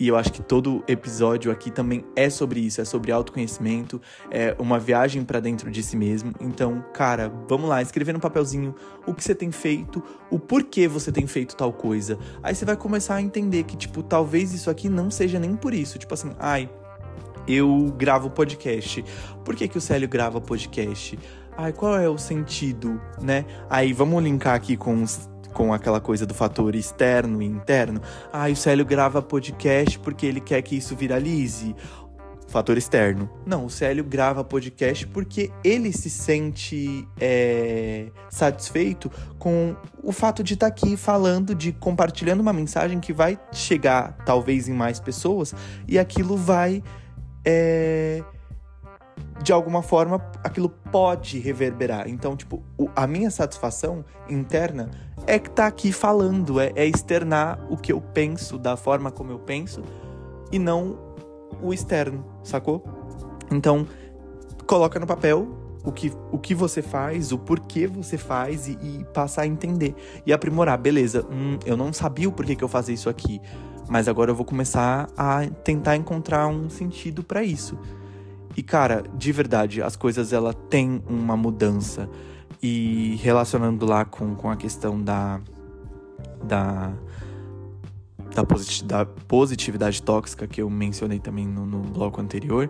E 0.00 0.08
eu 0.08 0.16
acho 0.16 0.32
que 0.32 0.42
todo 0.42 0.82
episódio 0.88 1.52
aqui 1.52 1.70
também 1.70 2.04
é 2.16 2.30
sobre 2.30 2.58
isso, 2.58 2.80
é 2.80 2.86
sobre 2.86 3.12
autoconhecimento, 3.12 4.00
é 4.30 4.56
uma 4.58 4.78
viagem 4.78 5.22
para 5.22 5.40
dentro 5.40 5.70
de 5.70 5.82
si 5.82 5.94
mesmo. 5.94 6.32
Então, 6.40 6.82
cara, 6.94 7.30
vamos 7.46 7.68
lá, 7.68 7.82
escrever 7.82 8.12
no 8.12 8.20
papelzinho 8.20 8.74
o 9.06 9.12
que 9.12 9.22
você 9.22 9.34
tem 9.34 9.52
feito, 9.52 10.02
o 10.30 10.38
porquê 10.38 10.88
você 10.88 11.12
tem 11.12 11.26
feito 11.26 11.54
tal 11.54 11.70
coisa. 11.70 12.18
Aí 12.42 12.54
você 12.54 12.64
vai 12.64 12.76
começar 12.76 13.16
a 13.16 13.22
entender 13.22 13.64
que, 13.64 13.76
tipo, 13.76 14.02
talvez 14.02 14.54
isso 14.54 14.70
aqui 14.70 14.88
não 14.88 15.10
seja 15.10 15.38
nem 15.38 15.54
por 15.54 15.74
isso. 15.74 15.98
Tipo 15.98 16.14
assim, 16.14 16.32
ai, 16.38 16.70
eu 17.46 17.92
gravo 17.96 18.30
podcast. 18.30 19.04
Por 19.44 19.54
que, 19.54 19.68
que 19.68 19.78
o 19.78 19.80
Célio 19.80 20.08
grava 20.08 20.40
podcast? 20.40 21.18
Ai, 21.56 21.72
qual 21.72 21.96
é 21.98 22.08
o 22.08 22.18
sentido, 22.18 23.00
né? 23.20 23.44
Aí 23.70 23.92
vamos 23.92 24.22
linkar 24.22 24.54
aqui 24.54 24.76
com 24.76 25.02
os 25.02 25.28
com 25.54 25.72
aquela 25.72 26.00
coisa 26.00 26.26
do 26.26 26.34
fator 26.34 26.74
externo 26.74 27.40
e 27.40 27.46
interno. 27.46 28.02
Ah, 28.32 28.50
o 28.50 28.56
Célio 28.56 28.84
grava 28.84 29.22
podcast 29.22 29.98
porque 30.00 30.26
ele 30.26 30.40
quer 30.40 30.60
que 30.60 30.76
isso 30.76 30.94
viralize. 30.94 31.74
Fator 32.48 32.76
externo. 32.76 33.28
Não, 33.46 33.64
o 33.64 33.70
Célio 33.70 34.04
grava 34.04 34.44
podcast 34.44 35.06
porque 35.08 35.50
ele 35.64 35.92
se 35.92 36.10
sente 36.10 37.08
é, 37.18 38.06
satisfeito 38.28 39.10
com 39.38 39.74
o 40.02 40.12
fato 40.12 40.42
de 40.44 40.54
estar 40.54 40.70
tá 40.70 40.72
aqui 40.72 40.96
falando, 40.96 41.54
de 41.54 41.72
compartilhando 41.72 42.40
uma 42.40 42.52
mensagem 42.52 43.00
que 43.00 43.12
vai 43.12 43.38
chegar 43.50 44.16
talvez 44.26 44.68
em 44.68 44.72
mais 44.72 45.00
pessoas 45.00 45.54
e 45.88 45.98
aquilo 45.98 46.36
vai. 46.36 46.82
É, 47.44 48.22
de 49.42 49.52
alguma 49.52 49.82
forma 49.82 50.16
aquilo 50.42 50.68
pode 50.68 51.38
reverberar. 51.38 52.08
Então, 52.08 52.36
tipo, 52.36 52.62
o, 52.78 52.88
a 52.94 53.06
minha 53.06 53.30
satisfação 53.30 54.04
interna 54.28 54.90
é 55.26 55.38
que 55.38 55.50
tá 55.50 55.66
aqui 55.66 55.92
falando, 55.92 56.60
é, 56.60 56.72
é 56.74 56.86
externar 56.86 57.58
o 57.70 57.76
que 57.76 57.92
eu 57.92 58.00
penso, 58.00 58.58
da 58.58 58.76
forma 58.76 59.10
como 59.10 59.30
eu 59.30 59.38
penso, 59.38 59.82
e 60.50 60.58
não 60.58 60.98
o 61.62 61.72
externo, 61.72 62.24
sacou? 62.42 62.84
Então, 63.50 63.86
coloca 64.66 64.98
no 64.98 65.06
papel 65.06 65.48
o 65.84 65.92
que, 65.92 66.12
o 66.32 66.38
que 66.38 66.54
você 66.54 66.80
faz, 66.80 67.30
o 67.32 67.38
porquê 67.38 67.86
você 67.86 68.16
faz 68.16 68.66
e, 68.66 68.78
e 68.82 69.04
passar 69.12 69.42
a 69.42 69.46
entender. 69.46 69.94
E 70.26 70.32
aprimorar, 70.32 70.78
beleza, 70.78 71.26
hum, 71.30 71.58
eu 71.66 71.76
não 71.76 71.92
sabia 71.92 72.28
o 72.28 72.32
porquê 72.32 72.56
que 72.56 72.64
eu 72.64 72.68
fazia 72.68 72.94
isso 72.94 73.10
aqui, 73.10 73.40
mas 73.88 74.08
agora 74.08 74.30
eu 74.30 74.34
vou 74.34 74.44
começar 74.44 75.08
a 75.16 75.46
tentar 75.46 75.96
encontrar 75.96 76.46
um 76.48 76.68
sentido 76.68 77.22
para 77.22 77.42
isso. 77.42 77.78
E 78.56 78.62
cara, 78.62 79.04
de 79.16 79.32
verdade, 79.32 79.82
as 79.82 79.96
coisas 79.96 80.32
ela 80.32 80.52
tem 80.52 81.02
uma 81.08 81.36
mudança. 81.36 82.08
E 82.62 83.16
relacionando 83.22 83.84
lá 83.84 84.04
com, 84.04 84.34
com 84.34 84.50
a 84.50 84.56
questão 84.56 85.00
da 85.00 85.40
da 86.42 86.92
da, 88.34 88.44
posit 88.44 88.84
da 88.84 89.04
positividade 89.04 90.02
tóxica 90.02 90.46
que 90.46 90.60
eu 90.60 90.68
mencionei 90.68 91.18
também 91.18 91.46
no, 91.46 91.64
no, 91.64 91.78
bloco 91.80 92.20
anterior, 92.20 92.68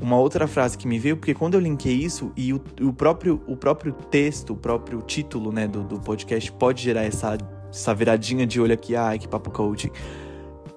uma 0.00 0.18
outra 0.18 0.46
frase 0.46 0.76
que 0.76 0.86
me 0.86 0.98
veio, 0.98 1.16
porque 1.16 1.32
quando 1.32 1.54
eu 1.54 1.60
linkei 1.60 1.94
isso 1.94 2.30
e 2.36 2.52
o, 2.52 2.60
o, 2.82 2.92
próprio, 2.92 3.40
o 3.46 3.56
próprio 3.56 3.92
texto, 3.92 4.52
o 4.52 4.56
próprio 4.56 5.00
título 5.00 5.50
né, 5.50 5.66
do, 5.66 5.82
do 5.82 5.98
podcast 5.98 6.52
pode 6.52 6.82
gerar 6.82 7.04
essa, 7.04 7.38
essa 7.70 7.94
viradinha 7.94 8.46
de 8.46 8.60
olho 8.60 8.74
aqui, 8.74 8.94
ai 8.94 9.18
que 9.18 9.26
papo 9.26 9.50
coaching. 9.50 9.90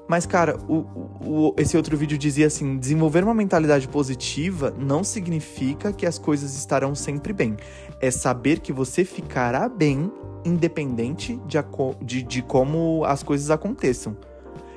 Mas, 0.10 0.26
cara, 0.26 0.58
o, 0.68 0.88
o, 1.24 1.54
esse 1.56 1.78
outro 1.78 1.96
vídeo 1.96 2.18
dizia 2.18 2.48
assim: 2.48 2.80
desenvolver 2.80 3.24
uma 3.24 3.34
mentalidade 3.36 3.88
positiva 3.88 4.74
não 4.76 5.04
significa 5.04 5.94
que 5.94 6.04
as 6.04 6.18
coisas 6.18 6.56
estarão 6.56 6.96
sempre 6.96 7.32
bem. 7.32 7.56
É 8.02 8.10
saber 8.10 8.60
que 8.60 8.74
você 8.74 9.06
ficará 9.06 9.70
bem, 9.70 10.12
independente 10.44 11.40
de, 11.46 11.60
de, 12.02 12.24
de 12.24 12.42
como 12.42 13.06
as 13.06 13.22
coisas 13.22 13.52
aconteçam. 13.52 14.18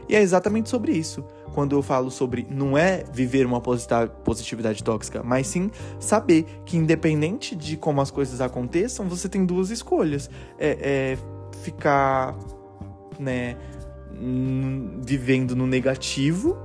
E 0.07 0.15
é 0.15 0.21
exatamente 0.21 0.69
sobre 0.69 0.93
isso. 0.93 1.25
Quando 1.55 1.77
eu 1.77 1.83
falo 1.83 2.11
sobre 2.11 2.47
não 2.51 2.77
é 2.77 3.03
viver 3.11 3.47
uma 3.47 3.61
positividade 3.61 4.85
tóxica, 4.85 5.23
mas 5.23 5.47
sim 5.47 5.71
saber 5.99 6.45
que, 6.67 6.77
independente 6.77 7.57
de 7.57 7.79
como 7.79 8.03
as 8.03 8.11
coisas 8.11 8.43
aconteçam, 8.43 9.09
você 9.09 9.31
tem 9.31 9.47
duas 9.47 9.71
escolhas: 9.71 10.29
é, 10.59 11.17
é 11.17 11.19
ficar, 11.63 12.37
né? 13.19 13.57
Vivendo 15.05 15.57
no 15.57 15.67
negativo 15.67 16.57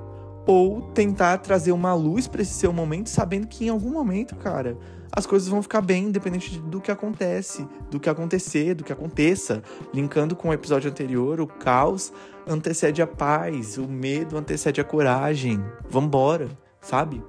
ou 0.45 0.81
tentar 0.93 1.39
trazer 1.39 1.71
uma 1.71 1.93
luz 1.93 2.27
para 2.27 2.41
esse 2.41 2.53
seu 2.53 2.71
momento, 2.71 3.09
sabendo 3.09 3.47
que 3.47 3.65
em 3.65 3.69
algum 3.69 3.91
momento, 3.91 4.35
cara, 4.35 4.77
as 5.11 5.25
coisas 5.25 5.47
vão 5.47 5.61
ficar 5.61 5.81
bem, 5.81 6.05
independente 6.05 6.59
do 6.59 6.79
que 6.79 6.91
acontece, 6.91 7.67
do 7.89 7.99
que 7.99 8.09
acontecer, 8.09 8.73
do 8.73 8.83
que 8.83 8.93
aconteça. 8.93 9.61
Linkando 9.93 10.35
com 10.35 10.49
o 10.49 10.53
episódio 10.53 10.89
anterior, 10.89 11.41
o 11.41 11.47
caos 11.47 12.13
antecede 12.47 13.01
a 13.01 13.07
paz, 13.07 13.77
o 13.77 13.87
medo 13.87 14.37
antecede 14.37 14.79
a 14.79 14.83
coragem. 14.83 15.61
Vambora, 15.89 16.47
sabe? 16.79 17.21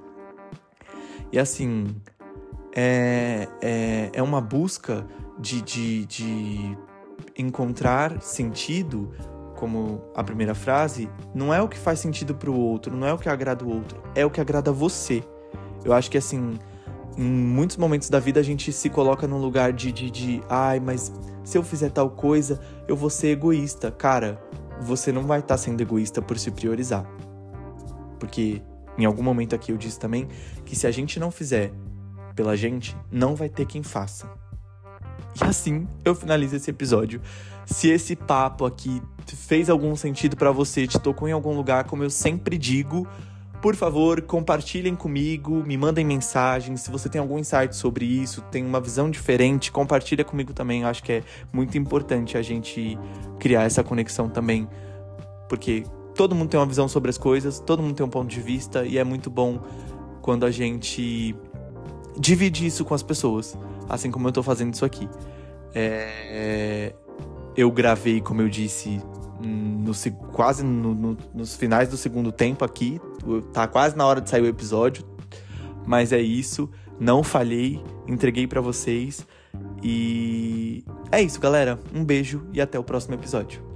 E 1.31 1.37
assim, 1.37 1.95
é, 2.73 3.47
é, 3.61 4.09
é 4.13 4.23
uma 4.23 4.39
busca 4.39 5.05
de, 5.37 5.61
de, 5.61 6.05
de 6.05 6.77
encontrar 7.37 8.21
sentido, 8.21 9.11
como 9.59 10.01
a 10.15 10.23
primeira 10.23 10.55
frase, 10.55 11.09
não 11.35 11.53
é 11.53 11.61
o 11.61 11.67
que 11.67 11.77
faz 11.77 11.99
sentido 11.99 12.33
para 12.33 12.49
o 12.49 12.57
outro, 12.57 12.95
não 12.95 13.05
é 13.05 13.13
o 13.13 13.17
que 13.17 13.27
agrada 13.27 13.65
o 13.65 13.69
outro, 13.69 14.01
é 14.15 14.25
o 14.25 14.29
que 14.29 14.39
agrada 14.39 14.71
você. 14.71 15.21
Eu 15.83 15.91
acho 15.91 16.09
que 16.09 16.17
assim, 16.17 16.57
em 17.17 17.23
muitos 17.23 17.75
momentos 17.75 18.09
da 18.09 18.19
vida 18.19 18.39
a 18.39 18.43
gente 18.43 18.71
se 18.71 18.89
coloca 18.89 19.27
num 19.27 19.37
lugar 19.37 19.73
de, 19.73 19.91
de, 19.91 20.09
de 20.09 20.41
ai, 20.49 20.79
mas 20.79 21.11
se 21.43 21.57
eu 21.57 21.63
fizer 21.63 21.89
tal 21.89 22.09
coisa, 22.09 22.61
eu 22.87 22.95
vou 22.95 23.09
ser 23.09 23.27
egoísta. 23.29 23.91
Cara, 23.91 24.41
você 24.79 25.11
não 25.11 25.23
vai 25.23 25.39
estar 25.39 25.55
tá 25.55 25.57
sendo 25.57 25.81
egoísta 25.81 26.21
por 26.21 26.39
se 26.39 26.51
priorizar. 26.51 27.05
Porque 28.17 28.61
em 28.97 29.03
algum 29.03 29.23
momento 29.23 29.55
aqui 29.55 29.73
eu 29.73 29.77
disse 29.77 29.99
também 29.99 30.27
que 30.65 30.75
se 30.75 30.87
a 30.87 30.91
gente 30.91 31.19
não 31.19 31.31
fizer 31.31 31.73
pela 32.33 32.55
gente, 32.55 32.95
não 33.11 33.35
vai 33.35 33.49
ter 33.49 33.65
quem 33.65 33.83
faça. 33.83 34.29
E 35.41 35.43
assim 35.43 35.85
eu 36.05 36.15
finalizo 36.15 36.55
esse 36.55 36.69
episódio. 36.69 37.21
Se 37.69 37.89
esse 37.89 38.15
papo 38.15 38.65
aqui 38.65 39.01
fez 39.27 39.69
algum 39.69 39.95
sentido 39.95 40.35
para 40.35 40.51
você, 40.51 40.87
te 40.87 40.97
tocou 40.99 41.27
em 41.27 41.31
algum 41.31 41.55
lugar, 41.55 41.83
como 41.83 42.03
eu 42.03 42.09
sempre 42.09 42.57
digo, 42.57 43.07
por 43.61 43.75
favor, 43.75 44.23
compartilhem 44.23 44.95
comigo, 44.95 45.63
me 45.63 45.77
mandem 45.77 46.03
mensagens. 46.03 46.81
Se 46.81 46.89
você 46.89 47.07
tem 47.07 47.21
algum 47.21 47.37
insight 47.37 47.75
sobre 47.75 48.05
isso, 48.05 48.41
tem 48.49 48.65
uma 48.65 48.81
visão 48.81 49.09
diferente, 49.09 49.71
compartilha 49.71 50.25
comigo 50.25 50.51
também. 50.51 50.81
Eu 50.81 50.87
acho 50.87 51.03
que 51.03 51.11
é 51.11 51.23
muito 51.53 51.77
importante 51.77 52.37
a 52.37 52.41
gente 52.41 52.97
criar 53.37 53.63
essa 53.63 53.83
conexão 53.83 54.27
também, 54.27 54.67
porque 55.47 55.83
todo 56.15 56.33
mundo 56.33 56.49
tem 56.49 56.59
uma 56.59 56.65
visão 56.65 56.87
sobre 56.87 57.11
as 57.11 57.19
coisas, 57.19 57.59
todo 57.59 57.83
mundo 57.83 57.95
tem 57.95 58.05
um 58.05 58.09
ponto 58.09 58.29
de 58.29 58.41
vista 58.41 58.83
e 58.83 58.97
é 58.97 59.03
muito 59.03 59.29
bom 59.29 59.61
quando 60.23 60.43
a 60.43 60.51
gente 60.51 61.35
divide 62.17 62.65
isso 62.65 62.83
com 62.83 62.95
as 62.95 63.03
pessoas, 63.03 63.55
assim 63.87 64.09
como 64.09 64.27
eu 64.27 64.31
tô 64.31 64.41
fazendo 64.41 64.73
isso 64.73 64.85
aqui. 64.85 65.07
É... 65.75 66.95
Eu 67.55 67.71
gravei, 67.71 68.21
como 68.21 68.41
eu 68.41 68.49
disse, 68.49 69.01
no, 69.41 69.93
quase 70.31 70.63
no, 70.63 70.93
no, 70.93 71.17
nos 71.33 71.55
finais 71.55 71.89
do 71.89 71.97
segundo 71.97 72.31
tempo 72.31 72.63
aqui. 72.63 72.99
Tá 73.53 73.67
quase 73.67 73.95
na 73.95 74.05
hora 74.05 74.21
de 74.21 74.29
sair 74.29 74.41
o 74.41 74.47
episódio. 74.47 75.05
Mas 75.85 76.11
é 76.11 76.19
isso. 76.19 76.69
Não 76.99 77.23
falhei. 77.23 77.81
Entreguei 78.07 78.47
para 78.47 78.61
vocês. 78.61 79.25
E 79.83 80.83
é 81.11 81.21
isso, 81.21 81.39
galera. 81.39 81.79
Um 81.93 82.03
beijo 82.03 82.45
e 82.53 82.61
até 82.61 82.77
o 82.77 82.83
próximo 82.83 83.15
episódio. 83.15 83.68